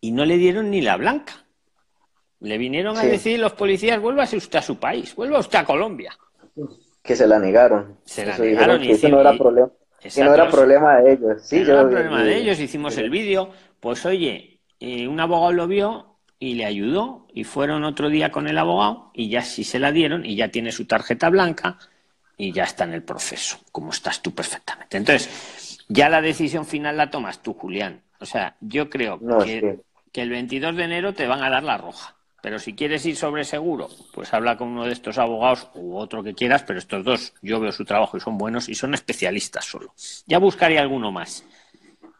y 0.00 0.12
no 0.12 0.24
le 0.24 0.38
dieron 0.38 0.70
ni 0.70 0.80
la 0.80 0.96
blanca. 0.96 1.44
Le 2.40 2.56
vinieron 2.56 2.96
a 2.96 3.02
decir 3.02 3.38
los 3.38 3.52
policías, 3.52 4.00
vuélvase 4.00 4.38
usted 4.38 4.60
a 4.60 4.62
su 4.62 4.78
país, 4.78 5.14
vuelva 5.14 5.40
usted 5.40 5.58
a 5.58 5.64
Colombia. 5.66 6.16
Que 7.02 7.14
se 7.14 7.26
la 7.26 7.38
negaron. 7.38 7.98
Se 8.04 8.24
la 8.24 8.38
negaron 8.38 8.82
y, 8.82 8.92
eso 8.92 9.08
no 9.10 9.20
era 9.20 9.36
problema. 9.36 9.70
No 10.18 10.34
era 10.34 10.48
problema 10.48 11.00
de 11.00 11.12
ellos. 11.12 11.42
Sí, 11.42 11.60
no 11.60 11.72
era 11.72 11.88
problema 11.88 12.22
de 12.22 12.36
ellos, 12.36 12.58
hicimos 12.58 12.96
el 12.98 13.10
vídeo. 13.10 13.50
Pues 13.80 14.04
oye, 14.06 14.60
eh, 14.78 15.08
un 15.08 15.20
abogado 15.20 15.52
lo 15.52 15.66
vio 15.66 16.16
y 16.38 16.54
le 16.54 16.64
ayudó 16.64 17.26
y 17.32 17.44
fueron 17.44 17.84
otro 17.84 18.08
día 18.08 18.30
con 18.30 18.48
el 18.48 18.58
abogado 18.58 19.10
y 19.14 19.28
ya 19.28 19.42
sí 19.42 19.64
se 19.64 19.78
la 19.78 19.92
dieron 19.92 20.24
y 20.24 20.36
ya 20.36 20.48
tiene 20.48 20.72
su 20.72 20.86
tarjeta 20.86 21.28
blanca 21.28 21.78
y 22.36 22.52
ya 22.52 22.64
está 22.64 22.84
en 22.84 22.94
el 22.94 23.02
proceso, 23.02 23.58
como 23.70 23.90
estás 23.90 24.22
tú 24.22 24.34
perfectamente. 24.34 24.96
Entonces, 24.96 25.84
ya 25.88 26.08
la 26.08 26.22
decisión 26.22 26.64
final 26.64 26.96
la 26.96 27.10
tomas 27.10 27.42
tú, 27.42 27.52
Julián. 27.52 28.00
O 28.18 28.24
sea, 28.24 28.56
yo 28.60 28.88
creo 28.88 29.18
que, 29.44 29.80
que, 30.12 30.22
el 30.22 30.30
22 30.30 30.76
de 30.76 30.84
enero 30.84 31.12
te 31.12 31.26
van 31.26 31.42
a 31.42 31.50
dar 31.50 31.62
la 31.62 31.76
roja. 31.76 32.16
Pero 32.42 32.58
si 32.58 32.74
quieres 32.74 33.04
ir 33.06 33.16
sobre 33.16 33.44
seguro, 33.44 33.88
pues 34.12 34.32
habla 34.32 34.56
con 34.56 34.68
uno 34.68 34.84
de 34.84 34.92
estos 34.92 35.18
abogados 35.18 35.68
u 35.74 35.96
otro 35.96 36.22
que 36.22 36.34
quieras, 36.34 36.62
pero 36.62 36.78
estos 36.78 37.04
dos, 37.04 37.34
yo 37.42 37.60
veo 37.60 37.72
su 37.72 37.84
trabajo 37.84 38.16
y 38.16 38.20
son 38.20 38.38
buenos 38.38 38.68
y 38.68 38.74
son 38.74 38.94
especialistas 38.94 39.64
solo. 39.64 39.94
Ya 40.26 40.38
buscaría 40.38 40.80
alguno 40.80 41.12
más. 41.12 41.44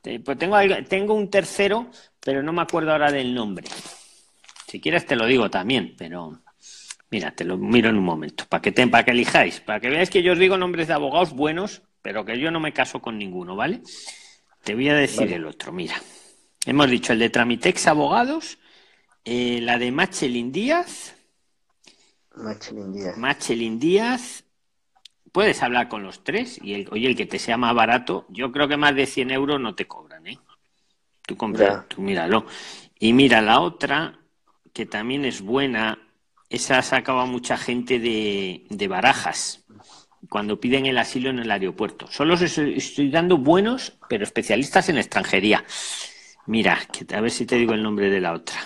Pues 0.03 0.39
tengo, 0.39 0.57
tengo 0.89 1.15
un 1.15 1.31
tercero, 1.31 1.91
pero 2.21 2.43
no 2.43 2.53
me 2.53 2.63
acuerdo 2.63 2.93
ahora 2.93 3.11
del 3.11 3.35
nombre. 3.35 3.67
Si 4.67 4.81
quieres 4.81 5.07
te 5.07 5.17
lo 5.17 5.27
digo 5.27 5.51
también, 5.51 5.95
pero 5.97 6.41
Mira, 7.11 7.33
te 7.33 7.45
lo 7.45 7.59
miro 7.59 7.91
en 7.91 7.97
un 7.97 8.05
momento, 8.05 8.45
para 8.49 8.63
que, 8.63 8.71
te, 8.71 8.87
para 8.87 9.05
que 9.05 9.11
elijáis, 9.11 9.59
para 9.61 9.81
que 9.81 9.91
veáis 9.91 10.11
que 10.11 10.23
yo 10.23 10.33
os 10.33 10.39
digo 10.39 10.57
nombres 10.57 10.87
de 10.87 10.95
abogados 10.95 11.33
buenos, 11.33 11.83
pero 12.03 12.25
que 12.25 12.39
yo 12.39 12.53
no 12.53 12.61
me 12.61 12.73
caso 12.73 13.01
con 13.01 13.19
ninguno, 13.19 13.57
¿vale? 13.57 13.81
Te 14.63 14.75
voy 14.77 14.89
a 14.89 14.95
decir 14.95 15.33
el 15.33 15.45
otro, 15.45 15.73
mira. 15.73 16.01
Hemos 16.65 16.89
dicho 16.89 17.13
el 17.13 17.19
de 17.19 17.31
Tramitex 17.31 17.89
Abogados, 17.89 18.59
eh, 19.25 19.61
la 19.61 19.79
de 19.79 19.93
Machelin 19.93 20.53
Díaz. 20.53 21.15
Machelin 22.35 22.93
Díaz. 22.93 23.17
Machelin 23.17 23.79
Díaz. 23.79 24.45
Puedes 25.33 25.63
hablar 25.63 25.89
con 25.89 26.03
los 26.03 26.25
tres 26.25 26.59
y 26.63 26.75
el, 26.75 26.89
oye, 26.91 27.09
el 27.09 27.17
que 27.17 27.27
te 27.27 27.39
sea 27.39 27.57
más 27.57 27.75
barato, 27.75 28.27
yo 28.31 28.51
creo 28.51 28.67
que 28.67 28.77
más 28.77 28.95
de 28.95 29.07
100 29.07 29.31
euros 29.31 29.61
no 29.61 29.75
te 29.75 29.87
cobran, 29.87 30.27
¿eh? 30.27 30.39
Tú 31.25 31.37
compras, 31.37 31.87
tú 31.89 32.03
míralo. 32.03 32.47
Y 32.99 33.13
mira 33.13 33.41
la 33.41 33.61
otra, 33.61 34.19
que 34.73 34.87
también 34.87 35.25
es 35.25 35.41
buena, 35.41 35.99
esa 36.49 36.83
sacaba 36.83 37.27
mucha 37.27 37.57
gente 37.57 38.01
de, 38.01 38.67
de 38.69 38.89
barajas 38.89 39.65
cuando 40.29 40.61
piden 40.61 40.87
el 40.87 40.99
asilo 40.99 41.31
en 41.31 41.39
el 41.39 41.51
aeropuerto. 41.51 42.07
Solo 42.09 42.35
os 42.35 42.43
estoy 42.43 43.11
dando 43.11 43.39
buenos, 43.39 43.97
pero 44.09 44.25
especialistas 44.25 44.89
en 44.89 44.99
extranjería. 44.99 45.65
Mira, 46.47 46.79
que, 46.93 47.15
a 47.15 47.21
ver 47.21 47.31
si 47.31 47.47
te 47.47 47.57
digo 47.57 47.73
el 47.73 47.83
nombre 47.83 48.11
de 48.11 48.21
la 48.21 48.33
otra. 48.33 48.61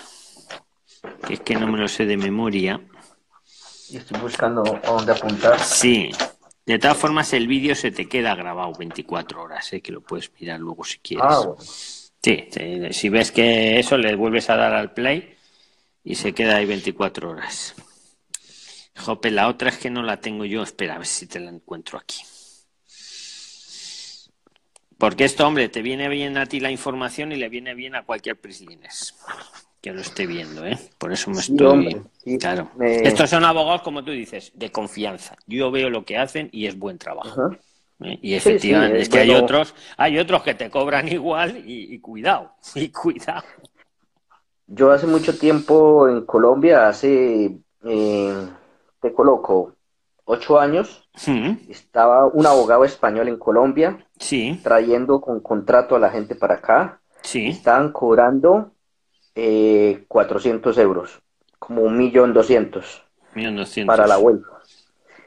Que 1.27 1.35
es 1.35 1.39
que 1.39 1.55
no 1.55 1.67
me 1.67 1.77
lo 1.77 1.87
sé 1.87 2.05
de 2.05 2.17
memoria. 2.17 2.81
Estoy 3.91 4.19
buscando 4.19 4.63
a 4.63 4.87
dónde 4.87 5.11
apuntar. 5.11 5.59
Sí. 5.59 6.11
De 6.65 6.79
todas 6.79 6.97
formas, 6.97 7.31
el 7.33 7.47
vídeo 7.47 7.75
se 7.75 7.91
te 7.91 8.07
queda 8.07 8.33
grabado 8.33 8.73
24 8.73 9.41
horas, 9.41 9.71
¿eh? 9.73 9.81
que 9.81 9.91
lo 9.91 10.01
puedes 10.01 10.31
mirar 10.39 10.59
luego 10.59 10.83
si 10.83 10.97
quieres. 10.97 11.25
Ah, 11.29 11.53
sí, 12.21 12.49
si 12.91 13.09
ves 13.09 13.31
que 13.31 13.79
eso, 13.79 13.97
le 13.97 14.15
vuelves 14.15 14.49
a 14.49 14.55
dar 14.55 14.73
al 14.73 14.93
play 14.93 15.35
y 16.03 16.15
se 16.15 16.33
queda 16.33 16.55
ahí 16.55 16.65
24 16.65 17.29
horas. 17.29 17.75
Jope, 18.97 19.29
la 19.29 19.47
otra 19.47 19.69
es 19.69 19.77
que 19.77 19.91
no 19.91 20.01
la 20.01 20.19
tengo 20.19 20.45
yo. 20.45 20.63
Espera, 20.63 20.95
a 20.95 20.97
ver 20.97 21.07
si 21.07 21.27
te 21.27 21.39
la 21.39 21.51
encuentro 21.51 21.99
aquí. 21.99 22.21
Porque 24.97 25.25
esto, 25.25 25.45
hombre, 25.45 25.69
te 25.69 25.81
viene 25.81 26.07
bien 26.09 26.37
a 26.37 26.45
ti 26.45 26.59
la 26.59 26.71
información 26.71 27.31
y 27.31 27.35
le 27.35 27.49
viene 27.49 27.75
bien 27.75 27.95
a 27.95 28.05
cualquier 28.05 28.39
presidente 28.39 28.87
que 29.85 29.93
lo 29.93 30.01
esté 30.01 30.25
viendo, 30.25 30.65
¿eh? 30.65 30.79
Por 30.97 31.13
eso 31.13 31.29
me 31.29 31.37
estoy... 31.37 32.01
claro. 32.39 32.71
Estos 32.79 33.29
son 33.29 33.45
abogados, 33.45 33.83
como 33.83 34.03
tú 34.03 34.09
dices, 34.09 34.51
de 34.55 34.71
confianza. 34.71 35.37
Yo 35.45 35.69
veo 35.69 35.91
lo 35.91 36.03
que 36.03 36.17
hacen 36.17 36.49
y 36.51 36.65
es 36.65 36.75
buen 36.75 36.97
trabajo. 36.97 37.51
¿eh? 37.99 38.17
Y 38.19 38.33
efectivamente, 38.33 39.01
es 39.01 39.09
que 39.09 39.19
hay 39.19 39.29
otros, 39.29 39.75
hay 39.95 40.17
otros 40.17 40.41
que 40.41 40.55
te 40.55 40.71
cobran 40.71 41.07
igual 41.07 41.61
y 41.67 41.99
cuidado, 41.99 42.53
y 42.73 42.89
cuidado. 42.89 43.43
Yo 44.65 44.91
hace 44.91 45.05
mucho 45.05 45.37
tiempo 45.37 46.09
en 46.09 46.25
Colombia, 46.25 46.87
hace, 46.87 47.55
eh, 47.83 48.47
te 48.99 49.13
coloco, 49.13 49.75
ocho 50.23 50.59
años, 50.59 51.07
estaba 51.69 52.25
un 52.25 52.47
abogado 52.47 52.85
español 52.85 53.27
en 53.27 53.37
Colombia, 53.37 54.03
sí. 54.17 54.59
trayendo 54.63 55.21
con 55.21 55.41
contrato 55.41 55.95
a 55.95 55.99
la 55.99 56.09
gente 56.09 56.33
para 56.33 56.55
acá. 56.55 57.01
Sí. 57.21 57.49
Estaban 57.49 57.91
cobrando 57.91 58.71
eh, 59.35 60.05
400 60.07 60.77
euros, 60.77 61.21
como 61.59 61.83
un 61.83 61.97
millón 61.97 62.33
doscientos. 62.33 63.03
Para 63.87 64.07
la 64.07 64.17
vuelta. 64.17 64.47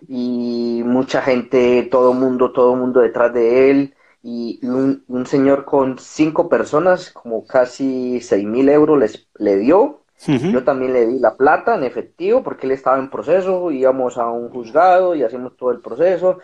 Y 0.08 0.82
mucha 0.84 1.22
gente, 1.22 1.86
todo 1.90 2.14
mundo, 2.14 2.52
todo 2.52 2.74
mundo 2.74 3.00
detrás 3.00 3.32
de 3.34 3.70
él 3.70 3.94
y 4.22 4.60
un, 4.62 5.04
un, 5.08 5.26
señor 5.26 5.64
con 5.64 5.98
cinco 5.98 6.48
personas, 6.48 7.10
como 7.10 7.46
casi 7.46 8.20
seis 8.20 8.44
mil 8.44 8.68
euros 8.68 8.98
les, 8.98 9.28
le 9.38 9.56
dio. 9.56 10.02
Yo 10.26 10.64
también 10.64 10.92
le 10.92 11.06
di 11.06 11.20
la 11.20 11.36
plata 11.36 11.76
en 11.76 11.84
efectivo 11.84 12.42
porque 12.42 12.66
él 12.66 12.72
estaba 12.72 12.98
en 12.98 13.08
proceso, 13.08 13.70
íbamos 13.70 14.18
a 14.18 14.26
un 14.26 14.48
juzgado 14.50 15.14
y 15.14 15.22
hacemos 15.22 15.56
todo 15.56 15.70
el 15.70 15.80
proceso. 15.80 16.40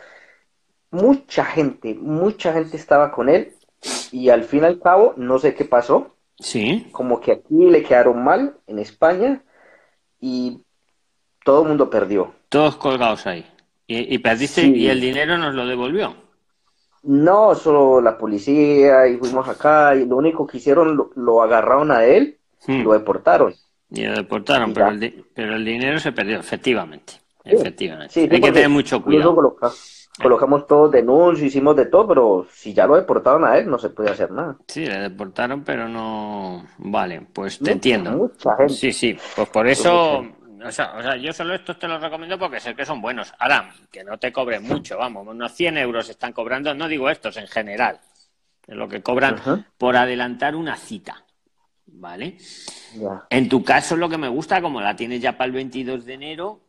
Mucha 0.93 1.45
gente, 1.45 1.95
mucha 1.95 2.53
gente 2.53 2.77
estaba 2.77 3.11
con 3.11 3.29
él 3.29 3.53
y 4.13 4.29
al 4.29 4.45
fin 4.45 4.63
y 4.63 4.67
al 4.67 4.81
cabo 4.81 5.15
no 5.17 5.41
sé 5.41 5.55
qué 5.55 5.65
pasó. 5.65 6.14
Sí. 6.45 6.89
Como 6.93 7.21
que 7.23 7.33
aquí 7.33 7.55
le 7.71 7.83
quedaron 7.83 8.23
mal 8.23 8.59
en 8.67 8.79
España 8.79 9.43
y 10.21 10.61
todo 11.43 11.63
el 11.63 11.69
mundo 11.69 11.89
perdió. 11.89 12.35
Todos 12.51 12.77
colgados 12.77 13.27
ahí. 13.27 13.47
Y, 13.87 14.19
perdiste 14.19 14.63
y 14.63 14.89
el 14.89 15.01
dinero 15.01 15.39
nos 15.39 15.55
lo 15.55 15.67
devolvió. 15.67 16.15
No, 17.03 17.55
solo 17.55 18.01
la 18.03 18.19
policía 18.19 19.09
y 19.09 19.17
fuimos 19.17 19.49
acá 19.49 19.95
y 19.95 20.05
lo 20.05 20.17
único 20.17 20.47
que 20.47 20.59
hicieron 20.59 21.11
lo, 21.15 21.43
agarraron 21.43 21.91
a 21.91 22.05
él 22.05 22.39
y 22.67 22.73
hmm. 22.73 22.85
lo 22.85 22.93
deportaron. 22.93 23.55
Y 23.91 24.05
lo 24.05 24.15
deportaron, 24.15 24.75
pero 24.75 24.89
el, 24.89 25.25
pero 25.35 25.57
el, 25.57 25.65
dinero 25.65 25.99
se 25.99 26.13
perdió, 26.13 26.41
efectivamente. 26.41 27.15
efectivamente. 27.43 28.21
Hay 28.21 28.41
que 28.41 28.53
tener 28.53 28.69
mucho 28.69 29.03
cuidado. 29.03 29.57
Colocamos 30.21 30.67
todos 30.67 30.91
denuncias, 30.91 31.49
hicimos 31.49 31.77
de 31.77 31.87
todo, 31.87 32.09
pero 32.09 32.47
si 32.51 32.73
ya 32.73 32.87
lo 32.87 32.97
deportaron 32.97 33.45
a 33.45 33.57
él, 33.59 33.69
no 33.69 33.79
se 33.79 33.91
puede 33.91 34.11
hacer 34.11 34.31
nada. 34.31 34.57
Sí, 34.67 34.87
le 34.87 34.99
deportaron, 34.99 35.63
pero 35.65 35.89
no. 35.89 36.65
Vale, 36.79 37.27
pues 37.33 37.59
te 37.59 37.73
entiendo. 37.73 38.11
Mucha 38.13 38.57
gente. 38.57 38.75
Sí, 38.75 38.93
sí, 38.93 39.17
pues 39.35 39.49
por 39.49 39.67
eso 39.67 40.25
o 40.67 40.73
sea, 40.73 40.95
o 40.97 41.03
sea, 41.03 41.17
yo 41.17 41.31
solo 41.33 41.55
estos 41.55 41.79
te 41.79 41.87
los 41.87 42.01
recomiendo 42.01 42.39
porque 42.39 42.59
sé 42.59 42.75
que 42.75 42.87
son 42.87 43.03
buenos. 43.03 43.35
Ahora, 43.39 43.71
que 43.91 44.03
no 44.03 44.17
te 44.19 44.33
cobren 44.33 44.63
mucho, 44.63 44.97
vamos, 44.97 45.27
unos 45.27 45.53
100 45.53 45.77
euros 45.79 46.09
están 46.09 46.33
cobrando, 46.33 46.75
no 46.75 46.89
digo 46.89 47.11
estos 47.11 47.37
en 47.37 47.47
general, 47.47 48.01
es 48.67 48.75
lo 48.75 48.89
que 48.89 49.03
cobran 49.03 49.67
por 49.77 49.97
adelantar 49.97 50.57
una 50.57 50.77
cita. 50.77 51.25
¿vale? 51.87 52.39
En 53.31 53.49
tu 53.49 53.63
caso, 53.63 53.97
lo 53.97 54.09
que 54.09 54.19
me 54.19 54.29
gusta, 54.29 54.61
como 54.61 54.81
la 54.81 54.97
tienes 54.97 55.21
ya 55.21 55.37
para 55.37 55.47
el 55.47 55.53
22 55.53 56.05
de 56.05 56.15
enero, 56.15 56.61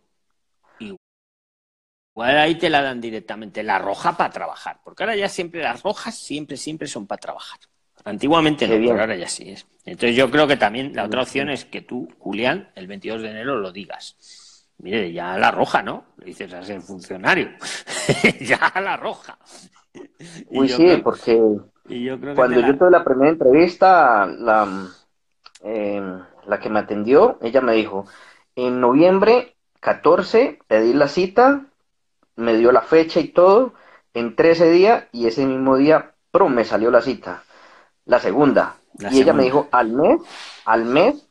igual 2.15 2.37
ahí 2.37 2.55
te 2.55 2.69
la 2.69 2.81
dan 2.81 3.01
directamente 3.01 3.61
la 3.61 3.77
roja 3.77 4.15
para 4.15 4.29
trabajar, 4.29 4.79
porque 4.83 5.03
ahora 5.03 5.17
ya 5.17 5.27
siempre 5.27 5.61
las 5.61 5.83
rojas 5.83 6.17
siempre, 6.17 6.55
siempre 6.55 6.87
son 6.87 7.05
para 7.05 7.19
trabajar. 7.19 7.59
Antiguamente 8.05 8.67
no, 8.67 8.75
pero 8.75 9.01
ahora 9.01 9.15
ya 9.15 9.27
sí 9.27 9.49
es. 9.49 9.67
Entonces 9.83 10.15
yo 10.15 10.31
creo 10.31 10.47
que 10.47 10.55
también 10.55 10.95
la 10.95 11.03
otra 11.03 11.23
opción 11.23 11.49
es 11.49 11.65
que 11.65 11.81
tú, 11.81 12.07
Julián, 12.19 12.69
el 12.75 12.87
22 12.87 13.21
de 13.21 13.31
enero 13.31 13.57
lo 13.57 13.71
digas. 13.71 14.15
Mire, 14.77 15.11
ya 15.11 15.37
la 15.37 15.51
roja, 15.51 15.81
¿no? 15.81 16.05
Le 16.17 16.27
dices 16.27 16.53
a 16.53 16.63
ser 16.63 16.81
funcionario. 16.81 17.49
ya 18.41 18.71
la 18.79 18.95
roja. 18.95 19.37
Uy, 20.49 20.69
sí, 20.69 21.01
porque 21.03 21.41
cuando 22.35 22.61
yo 22.61 22.77
tuve 22.77 22.91
la 22.91 23.03
primera 23.03 23.31
entrevista, 23.31 24.25
la, 24.25 24.87
eh, 25.63 26.01
la 26.47 26.59
que 26.59 26.69
me 26.69 26.79
atendió, 26.79 27.39
ella 27.41 27.61
me 27.61 27.73
dijo, 27.73 28.05
en 28.55 28.79
noviembre 28.79 29.55
14 29.79 30.59
pedí 30.67 30.93
la 30.93 31.07
cita, 31.07 31.65
me 32.35 32.57
dio 32.57 32.71
la 32.71 32.81
fecha 32.81 33.19
y 33.19 33.29
todo, 33.29 33.73
en 34.13 34.35
13 34.35 34.71
días 34.71 35.05
y 35.11 35.27
ese 35.27 35.45
mismo 35.45 35.77
día, 35.77 36.13
prum, 36.31 36.53
me 36.53 36.65
salió 36.65 36.91
la 36.91 37.01
cita, 37.01 37.43
la 38.05 38.19
segunda. 38.19 38.75
y 39.11 39.21
ella 39.21 39.33
me 39.33 39.43
dijo, 39.43 39.67
al 39.71 39.91
mes, 39.91 40.21
al 40.65 40.85
mes, 40.85 41.27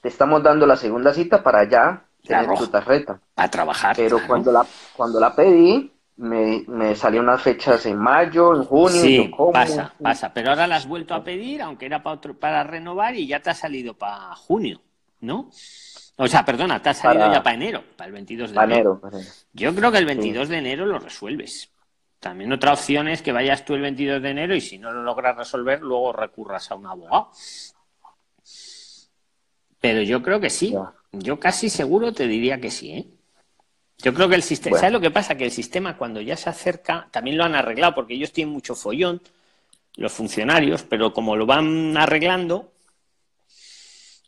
te 0.00 0.08
estamos 0.08 0.42
dando 0.42 0.66
la 0.66 0.76
segunda 0.76 1.12
cita 1.12 1.42
para 1.42 1.68
ya 1.68 2.04
tener 2.26 2.58
tu 2.58 2.66
tarjeta. 2.68 3.20
A 3.36 3.48
trabajar. 3.48 3.96
Pero 3.96 4.18
cuando, 4.26 4.52
la, 4.52 4.64
cuando 4.96 5.20
la 5.20 5.34
pedí, 5.34 5.92
me, 6.16 6.64
me 6.68 6.94
salían 6.94 7.24
unas 7.24 7.42
fechas 7.42 7.84
en 7.86 7.96
mayo, 7.96 8.54
en 8.54 8.64
junio. 8.64 9.00
Sí, 9.00 9.30
pasa, 9.52 9.94
pasa. 10.02 10.32
Pero 10.32 10.50
ahora 10.50 10.66
las 10.66 10.82
has 10.82 10.88
vuelto 10.88 11.14
a 11.14 11.24
pedir, 11.24 11.62
aunque 11.62 11.86
era 11.86 12.02
para, 12.02 12.16
otro, 12.16 12.38
para 12.38 12.62
renovar 12.62 13.14
y 13.14 13.26
ya 13.26 13.40
te 13.40 13.50
ha 13.50 13.54
salido 13.54 13.94
para 13.94 14.34
junio, 14.36 14.80
¿no? 15.20 15.50
O 16.22 16.28
sea, 16.28 16.44
perdona, 16.44 16.82
te 16.82 16.90
ha 16.90 16.94
salido 16.94 17.32
ya 17.32 17.42
para 17.42 17.56
enero, 17.56 17.82
para 17.96 18.08
el 18.08 18.12
22 18.12 18.52
de 18.52 18.60
enero. 18.60 19.00
Yo 19.54 19.74
creo 19.74 19.90
que 19.90 19.96
el 19.96 20.04
22 20.04 20.50
de 20.50 20.58
enero 20.58 20.84
lo 20.84 20.98
resuelves. 20.98 21.70
También 22.18 22.52
otra 22.52 22.74
opción 22.74 23.08
es 23.08 23.22
que 23.22 23.32
vayas 23.32 23.64
tú 23.64 23.72
el 23.72 23.80
22 23.80 24.20
de 24.20 24.28
enero 24.28 24.54
y 24.54 24.60
si 24.60 24.76
no 24.76 24.92
lo 24.92 25.02
logras 25.02 25.34
resolver, 25.34 25.80
luego 25.80 26.12
recurras 26.12 26.70
a 26.70 26.74
un 26.74 26.86
abogado. 26.86 27.30
Pero 29.80 30.02
yo 30.02 30.22
creo 30.22 30.38
que 30.40 30.50
sí. 30.50 30.76
Yo 31.12 31.40
casi 31.40 31.70
seguro 31.70 32.12
te 32.12 32.28
diría 32.28 32.60
que 32.60 32.70
sí, 32.70 32.92
¿eh? 32.92 33.06
Yo 34.02 34.12
creo 34.12 34.28
que 34.28 34.34
el 34.34 34.42
sistema, 34.42 34.76
¿sabes 34.76 34.92
lo 34.92 35.00
que 35.00 35.10
pasa? 35.10 35.36
Que 35.36 35.44
el 35.44 35.50
sistema 35.50 35.96
cuando 35.96 36.20
ya 36.20 36.36
se 36.36 36.50
acerca, 36.50 37.08
también 37.10 37.38
lo 37.38 37.44
han 37.44 37.54
arreglado, 37.54 37.94
porque 37.94 38.12
ellos 38.12 38.32
tienen 38.32 38.52
mucho 38.52 38.74
follón, 38.74 39.22
los 39.96 40.12
funcionarios, 40.12 40.82
pero 40.82 41.14
como 41.14 41.34
lo 41.34 41.46
van 41.46 41.96
arreglando, 41.96 42.72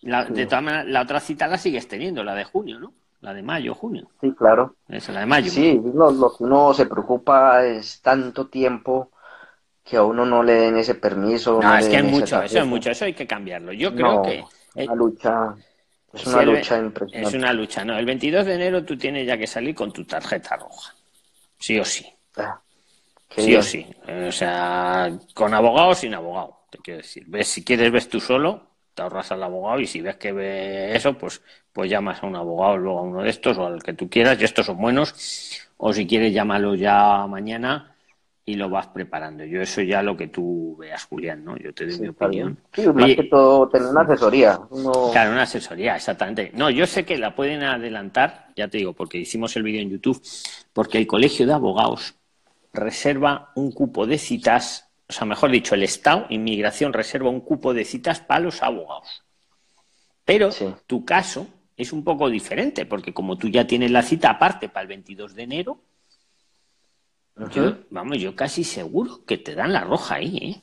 la, 0.02 0.24
de 0.24 0.46
todas 0.46 0.62
maneras, 0.62 0.86
la 0.86 1.02
otra 1.02 1.20
cita 1.20 1.46
la 1.46 1.58
sigues 1.58 1.88
teniendo, 1.88 2.22
la 2.22 2.34
de 2.34 2.44
junio, 2.44 2.78
¿no? 2.78 2.92
La 3.20 3.32
de 3.32 3.42
mayo, 3.42 3.74
junio. 3.74 4.08
Sí, 4.20 4.32
claro. 4.32 4.76
Es 4.88 5.08
la 5.08 5.20
de 5.20 5.26
mayo. 5.26 5.50
Sí, 5.50 5.80
lo, 5.94 6.36
que 6.36 6.44
uno 6.44 6.74
se 6.74 6.86
preocupa 6.86 7.64
es 7.64 8.00
tanto 8.02 8.48
tiempo 8.48 9.10
que 9.84 9.96
a 9.96 10.02
uno 10.02 10.26
no 10.26 10.42
le 10.42 10.54
den 10.54 10.78
ese 10.78 10.96
permiso. 10.96 11.60
No, 11.62 11.76
es 11.76 11.88
que 11.88 11.98
hay 11.98 12.02
mucho, 12.02 12.42
eso 12.42 12.58
es 12.58 12.66
mucho, 12.66 12.90
eso 12.90 13.04
hay 13.04 13.14
que 13.14 13.26
cambiarlo. 13.26 13.72
Yo 13.72 13.94
creo 13.94 14.22
que... 14.22 14.44
Una 14.74 14.94
lucha 14.94 15.54
es 16.12 16.26
una 16.26 16.42
lucha 16.42 16.78
impresionante. 16.78 17.28
Es 17.28 17.34
una 17.34 17.52
lucha, 17.52 17.84
no. 17.84 17.98
El 17.98 18.04
22 18.04 18.44
de 18.44 18.54
enero 18.54 18.84
tú 18.84 18.96
tienes 18.98 19.26
ya 19.26 19.38
que 19.38 19.46
salir 19.46 19.74
con 19.74 19.92
tu 19.92 20.04
tarjeta 20.04 20.56
roja. 20.56 20.94
Sí 21.58 21.78
o 21.78 21.84
sí. 21.84 22.06
Ah, 22.36 22.60
sí 23.34 23.56
o 23.56 23.62
sí. 23.62 23.86
O 24.28 24.32
sea, 24.32 25.10
con 25.34 25.54
abogado 25.54 25.90
o 25.90 25.94
sin 25.94 26.14
abogado, 26.14 26.64
te 26.70 26.78
quiero 26.78 26.98
decir. 26.98 27.24
Ves, 27.28 27.48
si 27.48 27.64
quieres, 27.64 27.90
ves 27.90 28.08
tú 28.08 28.20
solo, 28.20 28.71
te 28.94 29.02
ahorras 29.02 29.32
al 29.32 29.42
abogado 29.42 29.80
y 29.80 29.86
si 29.86 30.00
ves 30.00 30.16
que 30.16 30.32
ve 30.32 30.94
eso, 30.94 31.14
pues, 31.14 31.42
pues 31.72 31.90
llamas 31.90 32.22
a 32.22 32.26
un 32.26 32.36
abogado, 32.36 32.76
luego 32.76 32.98
a 32.98 33.02
uno 33.02 33.22
de 33.22 33.30
estos 33.30 33.58
o 33.58 33.66
al 33.66 33.82
que 33.82 33.94
tú 33.94 34.08
quieras, 34.08 34.40
y 34.40 34.44
estos 34.44 34.66
son 34.66 34.78
buenos. 34.78 35.60
O 35.76 35.92
si 35.92 36.06
quieres, 36.06 36.32
llámalo 36.32 36.74
ya 36.74 37.26
mañana 37.26 37.96
y 38.44 38.56
lo 38.56 38.68
vas 38.68 38.88
preparando. 38.88 39.44
Yo 39.44 39.62
eso 39.62 39.82
ya 39.82 40.02
lo 40.02 40.16
que 40.16 40.28
tú 40.28 40.76
veas, 40.78 41.04
Julián, 41.04 41.44
¿no? 41.44 41.56
Yo 41.56 41.72
te 41.72 41.86
doy 41.86 41.98
mi 41.98 42.08
opinión. 42.08 42.58
Sí, 42.72 42.86
más 42.88 43.14
que 43.14 43.24
todo 43.24 43.68
tener 43.68 43.88
una 43.88 44.02
asesoría. 44.02 44.58
Claro, 45.12 45.32
una 45.32 45.42
asesoría, 45.42 45.96
exactamente. 45.96 46.50
No, 46.54 46.68
yo 46.70 46.86
sé 46.86 47.04
que 47.04 47.18
la 47.18 47.34
pueden 47.34 47.62
adelantar, 47.62 48.48
ya 48.56 48.68
te 48.68 48.78
digo, 48.78 48.92
porque 48.92 49.18
hicimos 49.18 49.56
el 49.56 49.62
vídeo 49.62 49.80
en 49.80 49.90
YouTube, 49.90 50.20
porque 50.72 50.98
el 50.98 51.06
Colegio 51.06 51.46
de 51.46 51.52
Abogados 51.52 52.14
reserva 52.72 53.52
un 53.54 53.70
cupo 53.70 54.06
de 54.06 54.18
citas, 54.18 54.90
o 55.12 55.14
sea, 55.14 55.26
mejor 55.26 55.50
dicho, 55.50 55.74
el 55.74 55.82
Estado, 55.82 56.24
Inmigración, 56.30 56.94
reserva 56.94 57.28
un 57.28 57.42
cupo 57.42 57.74
de 57.74 57.84
citas 57.84 58.20
para 58.20 58.40
los 58.40 58.62
abogados. 58.62 59.22
Pero 60.24 60.48
tu 60.86 61.04
caso 61.04 61.46
es 61.76 61.92
un 61.92 62.02
poco 62.02 62.30
diferente, 62.30 62.86
porque 62.86 63.12
como 63.12 63.36
tú 63.36 63.48
ya 63.48 63.66
tienes 63.66 63.90
la 63.90 64.02
cita 64.02 64.30
aparte 64.30 64.70
para 64.70 64.82
el 64.82 64.88
22 64.88 65.34
de 65.34 65.42
enero, 65.42 65.80
yo, 67.50 67.74
vamos, 67.90 68.18
yo 68.20 68.34
casi 68.34 68.64
seguro 68.64 69.20
que 69.26 69.36
te 69.36 69.54
dan 69.54 69.74
la 69.74 69.84
roja 69.84 70.14
ahí, 70.14 70.38
¿eh? 70.38 70.62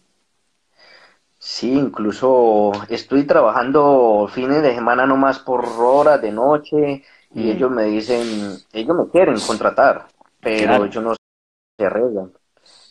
Sí, 1.38 1.72
incluso 1.72 2.72
estoy 2.90 3.26
trabajando 3.26 4.28
fines 4.34 4.64
de 4.64 4.74
semana 4.74 5.06
nomás 5.06 5.38
por 5.38 5.64
horas 5.64 6.20
de 6.22 6.32
noche 6.32 7.04
y 7.36 7.40
mm. 7.40 7.50
ellos 7.50 7.72
me 7.72 7.84
dicen, 7.84 8.58
ellos 8.74 8.98
me 8.98 9.12
quieren 9.12 9.40
contratar, 9.40 10.08
pero 10.42 10.88
yo 10.88 11.02
no 11.02 11.14
se 11.78 11.86
arreglan. 11.86 12.34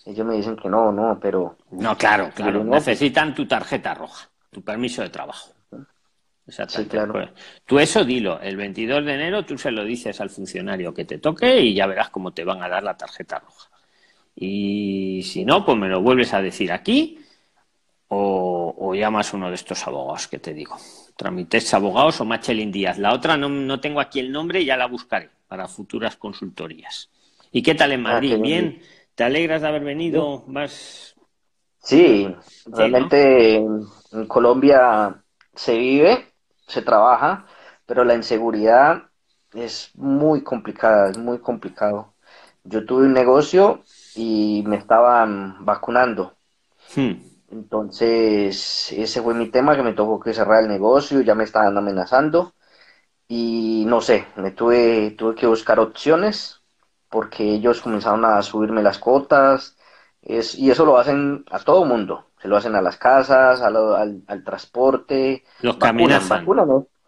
Ellos 0.09 0.27
me 0.27 0.37
dicen 0.37 0.57
que 0.57 0.71
no, 0.71 0.90
no, 0.90 1.18
pero... 1.21 1.59
No, 1.71 1.94
claro, 1.94 2.31
claro, 2.35 2.64
necesitan 2.64 3.35
tu 3.35 3.47
tarjeta 3.47 3.92
roja, 3.92 4.27
tu 4.51 4.62
permiso 4.62 5.03
de 5.03 5.11
trabajo. 5.11 5.51
Exactamente. 6.47 6.97
claro. 6.97 7.12
Pues, 7.12 7.29
tú 7.66 7.79
eso 7.79 8.03
dilo, 8.07 8.40
el 8.40 8.57
22 8.57 9.05
de 9.05 9.14
enero 9.14 9.44
tú 9.44 9.59
se 9.59 9.71
lo 9.71 9.85
dices 9.85 10.18
al 10.23 10.31
funcionario 10.31 10.94
que 10.94 11.05
te 11.05 11.18
toque 11.18 11.61
y 11.61 11.75
ya 11.75 11.87
verás 11.87 12.09
cómo 12.09 12.33
te 12.33 12.42
van 12.42 12.62
a 12.62 12.71
dar 12.71 12.83
la 12.83 12.97
tarjeta 12.97 13.38
roja. 13.38 13.68
Y 14.35 15.23
si 15.25 15.44
no, 15.44 15.62
pues 15.62 15.77
me 15.77 15.90
lo 15.90 16.01
vuelves 16.01 16.33
a 16.33 16.40
decir 16.40 16.73
aquí 16.73 17.18
o, 18.09 18.94
llamas 18.94 19.35
a 19.35 19.37
uno 19.37 19.51
de 19.51 19.57
estos 19.57 19.87
abogados 19.87 20.27
que 20.27 20.38
te 20.38 20.55
digo. 20.55 20.79
Tramites 21.16 21.75
abogados 21.75 22.18
o 22.23 22.25
Machelin 22.25 22.73
Díaz. 22.73 22.97
La 22.97 23.12
otra 23.12 23.37
no, 23.37 23.79
tengo 23.79 24.01
aquí 24.01 24.21
el 24.21 24.33
nombre 24.33 24.64
ya 24.64 24.79
la 24.79 24.87
buscaré 24.87 25.29
para 25.47 25.68
futuras 25.68 26.16
consultorías. 26.16 27.11
¿Y 27.53 27.62
qué 27.62 27.75
tal 27.75 27.92
en 27.92 28.07
ah, 28.07 28.12
Madrid? 28.14 28.38
¿Bien? 28.38 28.81
¿Te 29.18 29.24
alegras 29.24 29.62
de 29.62 29.66
haber 29.66 29.83
venido? 29.83 30.44
¿Vas... 30.46 31.16
Sí, 31.81 32.33
realmente 32.66 33.57
en 33.57 34.26
Colombia 34.28 35.24
se 35.57 35.76
vive, 35.76 36.33
se 36.68 36.83
trabaja, 36.83 37.44
pero 37.85 38.04
la 38.04 38.14
inseguridad 38.14 39.02
es 39.52 39.90
muy 39.96 40.44
complicada, 40.44 41.11
es 41.11 41.18
muy 41.18 41.40
complicado. 41.40 42.14
Yo 42.62 42.87
tuve 42.87 43.07
un 43.07 43.12
negocio 43.12 43.83
y 44.14 44.62
me 44.64 44.76
estaban 44.76 45.64
vacunando. 45.64 46.35
Hmm. 46.94 47.14
Entonces, 47.50 48.92
ese 48.92 49.20
fue 49.20 49.35
mi 49.35 49.48
tema, 49.48 49.74
que 49.74 49.83
me 49.83 49.94
tocó 49.94 50.20
que 50.20 50.33
cerrar 50.33 50.62
el 50.62 50.68
negocio, 50.68 51.22
ya 51.22 51.35
me 51.35 51.42
estaban 51.42 51.76
amenazando 51.76 52.54
y 53.26 53.83
no 53.85 54.00
sé, 54.00 54.26
me 54.37 54.52
tuve, 54.52 55.11
tuve 55.18 55.35
que 55.35 55.48
buscar 55.48 55.81
opciones 55.81 56.59
porque 57.09 57.44
ellos 57.55 57.81
comenzaron 57.81 58.25
a 58.25 58.42
subirme 58.42 58.83
las 58.83 58.99
cotas 58.99 59.77
es, 60.23 60.59
y 60.59 60.71
eso 60.71 60.85
lo 60.85 60.99
hacen 60.99 61.44
a 61.51 61.59
todo 61.61 61.85
mundo, 61.85 62.27
se 62.40 62.49
lo 62.49 62.57
hacen 62.57 62.75
a 62.75 62.83
las 62.83 62.97
casas, 62.97 63.61
al, 63.62 64.23
al, 64.27 64.44
transporte, 64.44 65.44
los 65.62 65.77
caminan, 65.77 66.21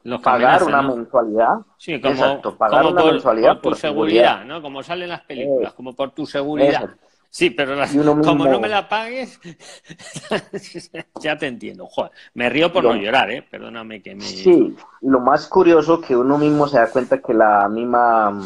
los 0.02 0.22
pagar 0.22 0.62
una 0.64 0.80
mensualidad. 0.80 1.58
Sí, 1.76 2.00
como, 2.00 2.14
Exacto, 2.14 2.56
pagar 2.56 2.86
una 2.86 3.02
por, 3.02 3.12
mensualidad 3.12 3.60
por 3.60 3.74
tu 3.74 3.78
seguridad, 3.78 4.44
¿no? 4.44 4.62
Como 4.62 4.82
salen 4.82 5.10
las 5.10 5.22
películas, 5.22 5.74
como 5.74 5.94
por 5.94 6.12
tu 6.12 6.24
seguridad. 6.24 6.88
Sí, 7.32 7.50
pero 7.50 7.76
como 8.24 8.46
no 8.46 8.58
me 8.58 8.68
la 8.68 8.88
pagues, 8.88 9.38
ya 11.20 11.38
te 11.38 11.46
entiendo. 11.46 11.86
Joder, 11.86 12.10
me 12.34 12.48
río 12.48 12.72
por 12.72 12.82
no 12.82 12.96
llorar, 12.96 13.30
¿eh? 13.30 13.42
Perdóname 13.48 14.02
que 14.02 14.16
me... 14.16 14.22
Sí, 14.22 14.74
lo 15.02 15.20
más 15.20 15.46
curioso 15.46 16.00
que 16.00 16.16
uno 16.16 16.38
mismo 16.38 16.66
se 16.66 16.78
da 16.78 16.90
cuenta 16.90 17.18
que 17.20 17.32
la 17.32 17.68
misma 17.68 18.36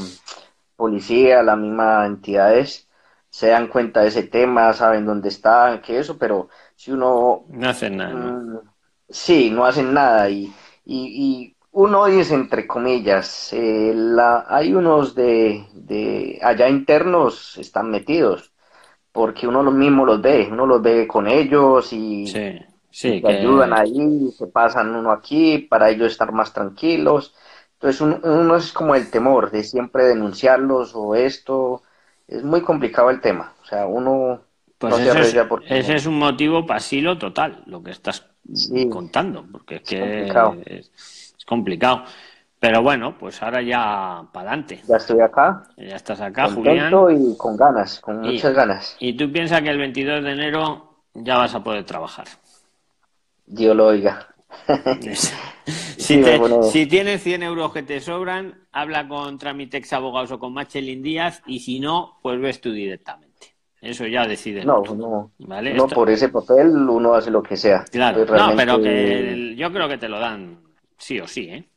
policía, 0.84 1.42
la 1.42 1.56
misma 1.56 2.06
entidades 2.06 2.88
se 3.30 3.48
dan 3.48 3.68
cuenta 3.68 4.00
de 4.00 4.08
ese 4.08 4.24
tema, 4.24 4.72
saben 4.72 5.06
dónde 5.06 5.28
están, 5.28 5.80
que 5.82 5.98
eso, 5.98 6.16
pero 6.18 6.48
si 6.76 6.92
uno... 6.92 7.44
No 7.48 7.68
hacen 7.68 7.96
nada. 7.96 8.14
Mm, 8.14 8.60
sí, 9.08 9.50
no 9.50 9.64
hacen 9.64 9.92
nada 9.92 10.30
y 10.30 10.52
y, 10.84 11.56
uno 11.72 12.06
dice 12.06 12.34
entre 12.34 12.66
comillas, 12.66 13.52
eh, 13.52 13.92
la, 13.96 14.44
hay 14.48 14.74
unos 14.74 15.14
de, 15.14 15.66
de, 15.72 16.38
allá 16.40 16.68
internos 16.68 17.58
están 17.58 17.90
metidos, 17.90 18.52
porque 19.10 19.48
uno 19.48 19.62
los 19.62 19.74
mismo 19.74 20.06
los 20.06 20.22
ve, 20.22 20.48
uno 20.50 20.66
los 20.66 20.80
ve 20.82 21.08
con 21.08 21.26
ellos 21.26 21.92
y, 21.92 22.26
sí, 22.90 23.20
que... 23.20 23.26
ayudan 23.26 23.72
ahí, 23.72 24.30
se 24.38 24.46
pasan 24.46 24.94
uno 24.94 25.10
aquí 25.10 25.58
para 25.58 25.90
ellos 25.90 26.12
estar 26.12 26.30
más 26.30 26.52
tranquilos. 26.52 27.34
Entonces 27.84 28.00
uno, 28.00 28.56
es 28.56 28.72
como 28.72 28.94
el 28.94 29.10
temor 29.10 29.50
de 29.50 29.62
siempre 29.62 30.04
denunciarlos 30.04 30.92
o 30.94 31.14
esto, 31.14 31.82
es 32.26 32.42
muy 32.42 32.62
complicado 32.62 33.10
el 33.10 33.20
tema, 33.20 33.52
o 33.62 33.66
sea, 33.66 33.84
uno 33.84 34.40
Pues 34.78 34.98
ese, 35.00 35.94
es, 35.94 36.06
un 36.06 36.18
motivo 36.18 36.64
pasilo 36.64 37.18
total, 37.18 37.62
lo 37.66 37.82
que 37.82 37.90
estás 37.90 38.26
contando, 38.90 39.44
porque 39.52 39.76
es 39.76 39.82
que 39.82 40.64
es 40.64 41.44
complicado. 41.46 42.04
Pero 42.58 42.82
bueno, 42.82 43.18
pues 43.18 43.42
ahora 43.42 43.60
ya 43.60 44.22
para 44.32 44.52
adelante. 44.52 44.80
Ya 44.88 44.96
estoy 44.96 45.20
acá. 45.20 45.64
Ya 45.76 45.96
estás 45.96 46.22
acá, 46.22 46.44
Contento 46.44 47.10
y 47.10 47.36
con 47.36 47.54
ganas, 47.54 48.00
con 48.00 48.22
muchas 48.22 48.54
ganas. 48.54 48.96
Y 48.98 49.14
tú 49.14 49.30
piensas 49.30 49.60
que 49.60 49.68
el 49.68 49.76
22 49.76 50.24
de 50.24 50.32
enero 50.32 51.00
ya 51.12 51.36
vas 51.36 51.54
a 51.54 51.62
poder 51.62 51.84
trabajar. 51.84 52.28
Dios 53.44 53.76
lo 53.76 53.88
oiga. 53.88 54.26
Si, 56.04 56.86
tienes 56.86 57.22
100 57.22 57.42
euros 57.42 57.72
que 57.72 57.82
te 57.82 58.00
sobran, 58.00 58.66
habla 58.72 59.08
con 59.08 59.38
Tramitex 59.38 59.92
Abogados 59.92 60.32
o 60.32 60.38
con 60.38 60.52
Machelin 60.52 61.02
Díaz 61.02 61.42
y 61.46 61.60
si 61.60 61.80
no, 61.80 62.18
pues 62.22 62.40
ves 62.40 62.60
tú 62.60 62.72
directamente. 62.72 63.54
Eso 63.80 64.06
ya 64.06 64.26
decide. 64.26 64.64
No, 64.64 64.82
no, 64.82 65.32
¿vale? 65.38 65.74
no 65.74 65.86
por 65.86 66.08
ese 66.08 66.30
papel 66.30 66.68
uno 66.68 67.14
hace 67.14 67.30
lo 67.30 67.42
que 67.42 67.56
sea. 67.56 67.84
Claro, 67.84 68.24
no, 68.24 68.56
pero 68.56 68.80
que 68.80 69.54
yo 69.56 69.70
creo 69.70 69.88
que 69.88 69.98
te 69.98 70.08
lo 70.08 70.18
dan 70.18 70.58
sí 70.96 71.20
o 71.20 71.28
sí, 71.28 71.42
¿eh? 71.50 71.68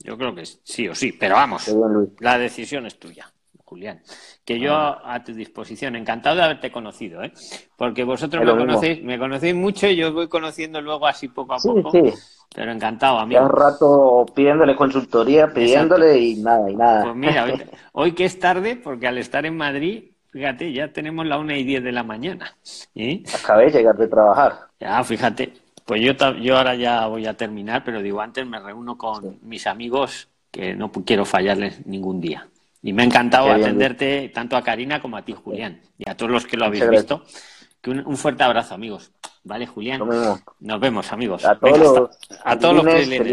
Yo 0.00 0.16
creo 0.16 0.34
que 0.34 0.44
sí 0.46 0.88
o 0.88 0.94
sí, 0.94 1.12
pero 1.12 1.34
vamos, 1.34 1.74
la 2.20 2.38
decisión 2.38 2.86
es 2.86 2.98
tuya, 2.98 3.32
Julián. 3.64 4.00
Que 4.44 4.58
yo 4.58 4.74
ah. 4.74 5.14
a 5.14 5.24
tu 5.24 5.32
disposición, 5.32 5.96
encantado 5.96 6.36
de 6.36 6.42
haberte 6.42 6.70
conocido, 6.72 7.22
¿eh? 7.22 7.32
Porque 7.76 8.04
vosotros 8.04 8.44
me 8.44 8.56
conocéis, 8.56 9.02
me 9.02 9.18
conocéis 9.18 9.54
mucho 9.54 9.88
y 9.88 9.96
yo 9.96 10.08
os 10.08 10.14
voy 10.14 10.28
conociendo 10.28 10.80
luego 10.80 11.06
así 11.06 11.28
poco 11.28 11.54
a 11.54 11.58
poco. 11.58 11.90
Sí. 11.90 12.12
Pero 12.54 12.72
encantado, 12.72 13.18
amigo. 13.18 13.42
Un 13.42 13.50
rato 13.50 14.26
pidiéndole 14.34 14.74
consultoría, 14.74 15.52
pidiéndole 15.52 16.18
y 16.18 16.36
nada, 16.36 16.70
y 16.70 16.76
nada. 16.76 17.02
Pues 17.04 17.16
mira, 17.16 17.46
hoy, 17.92 18.12
que 18.12 18.24
es 18.24 18.38
tarde, 18.38 18.76
porque 18.76 19.06
al 19.06 19.18
estar 19.18 19.46
en 19.46 19.56
Madrid, 19.56 20.04
fíjate, 20.30 20.72
ya 20.72 20.92
tenemos 20.92 21.26
la 21.26 21.38
una 21.38 21.56
y 21.56 21.64
diez 21.64 21.82
de 21.82 21.92
la 21.92 22.02
mañana. 22.02 22.56
¿eh? 22.94 23.22
Acabé 23.42 23.66
de 23.66 23.78
llegar 23.78 23.96
de 23.96 24.08
trabajar. 24.08 24.58
Ya, 24.80 25.02
fíjate. 25.04 25.52
Pues 25.84 26.02
yo, 26.02 26.12
yo 26.34 26.58
ahora 26.58 26.74
ya 26.74 27.06
voy 27.06 27.26
a 27.26 27.34
terminar, 27.34 27.82
pero 27.84 28.02
digo, 28.02 28.20
antes 28.20 28.46
me 28.46 28.60
reúno 28.60 28.98
con 28.98 29.38
mis 29.42 29.66
amigos 29.66 30.28
que 30.50 30.74
no 30.74 30.90
quiero 30.90 31.24
fallarles 31.24 31.86
ningún 31.86 32.20
día. 32.20 32.48
Y 32.82 32.92
me 32.92 33.02
ha 33.02 33.06
encantado 33.06 33.50
atenderte 33.50 34.30
tanto 34.34 34.56
a 34.56 34.62
Karina 34.62 35.00
como 35.00 35.16
a 35.16 35.22
ti, 35.22 35.32
Julián, 35.32 35.80
y 35.98 36.08
a 36.08 36.16
todos 36.16 36.30
los 36.30 36.46
que 36.46 36.56
lo 36.56 36.66
habéis 36.66 36.88
visto. 36.88 37.24
Que 37.80 37.90
un, 37.90 38.16
fuerte 38.16 38.42
abrazo, 38.42 38.74
amigos. 38.74 39.12
Vale, 39.48 39.66
Julián. 39.66 40.02
Nos 40.60 40.80
vemos, 40.80 41.10
amigos. 41.10 41.42
A 41.46 41.58
todos, 41.58 41.78
los, 41.78 42.10
a 42.44 42.58
todos 42.58 42.84
los 42.84 42.84
que 42.84 43.06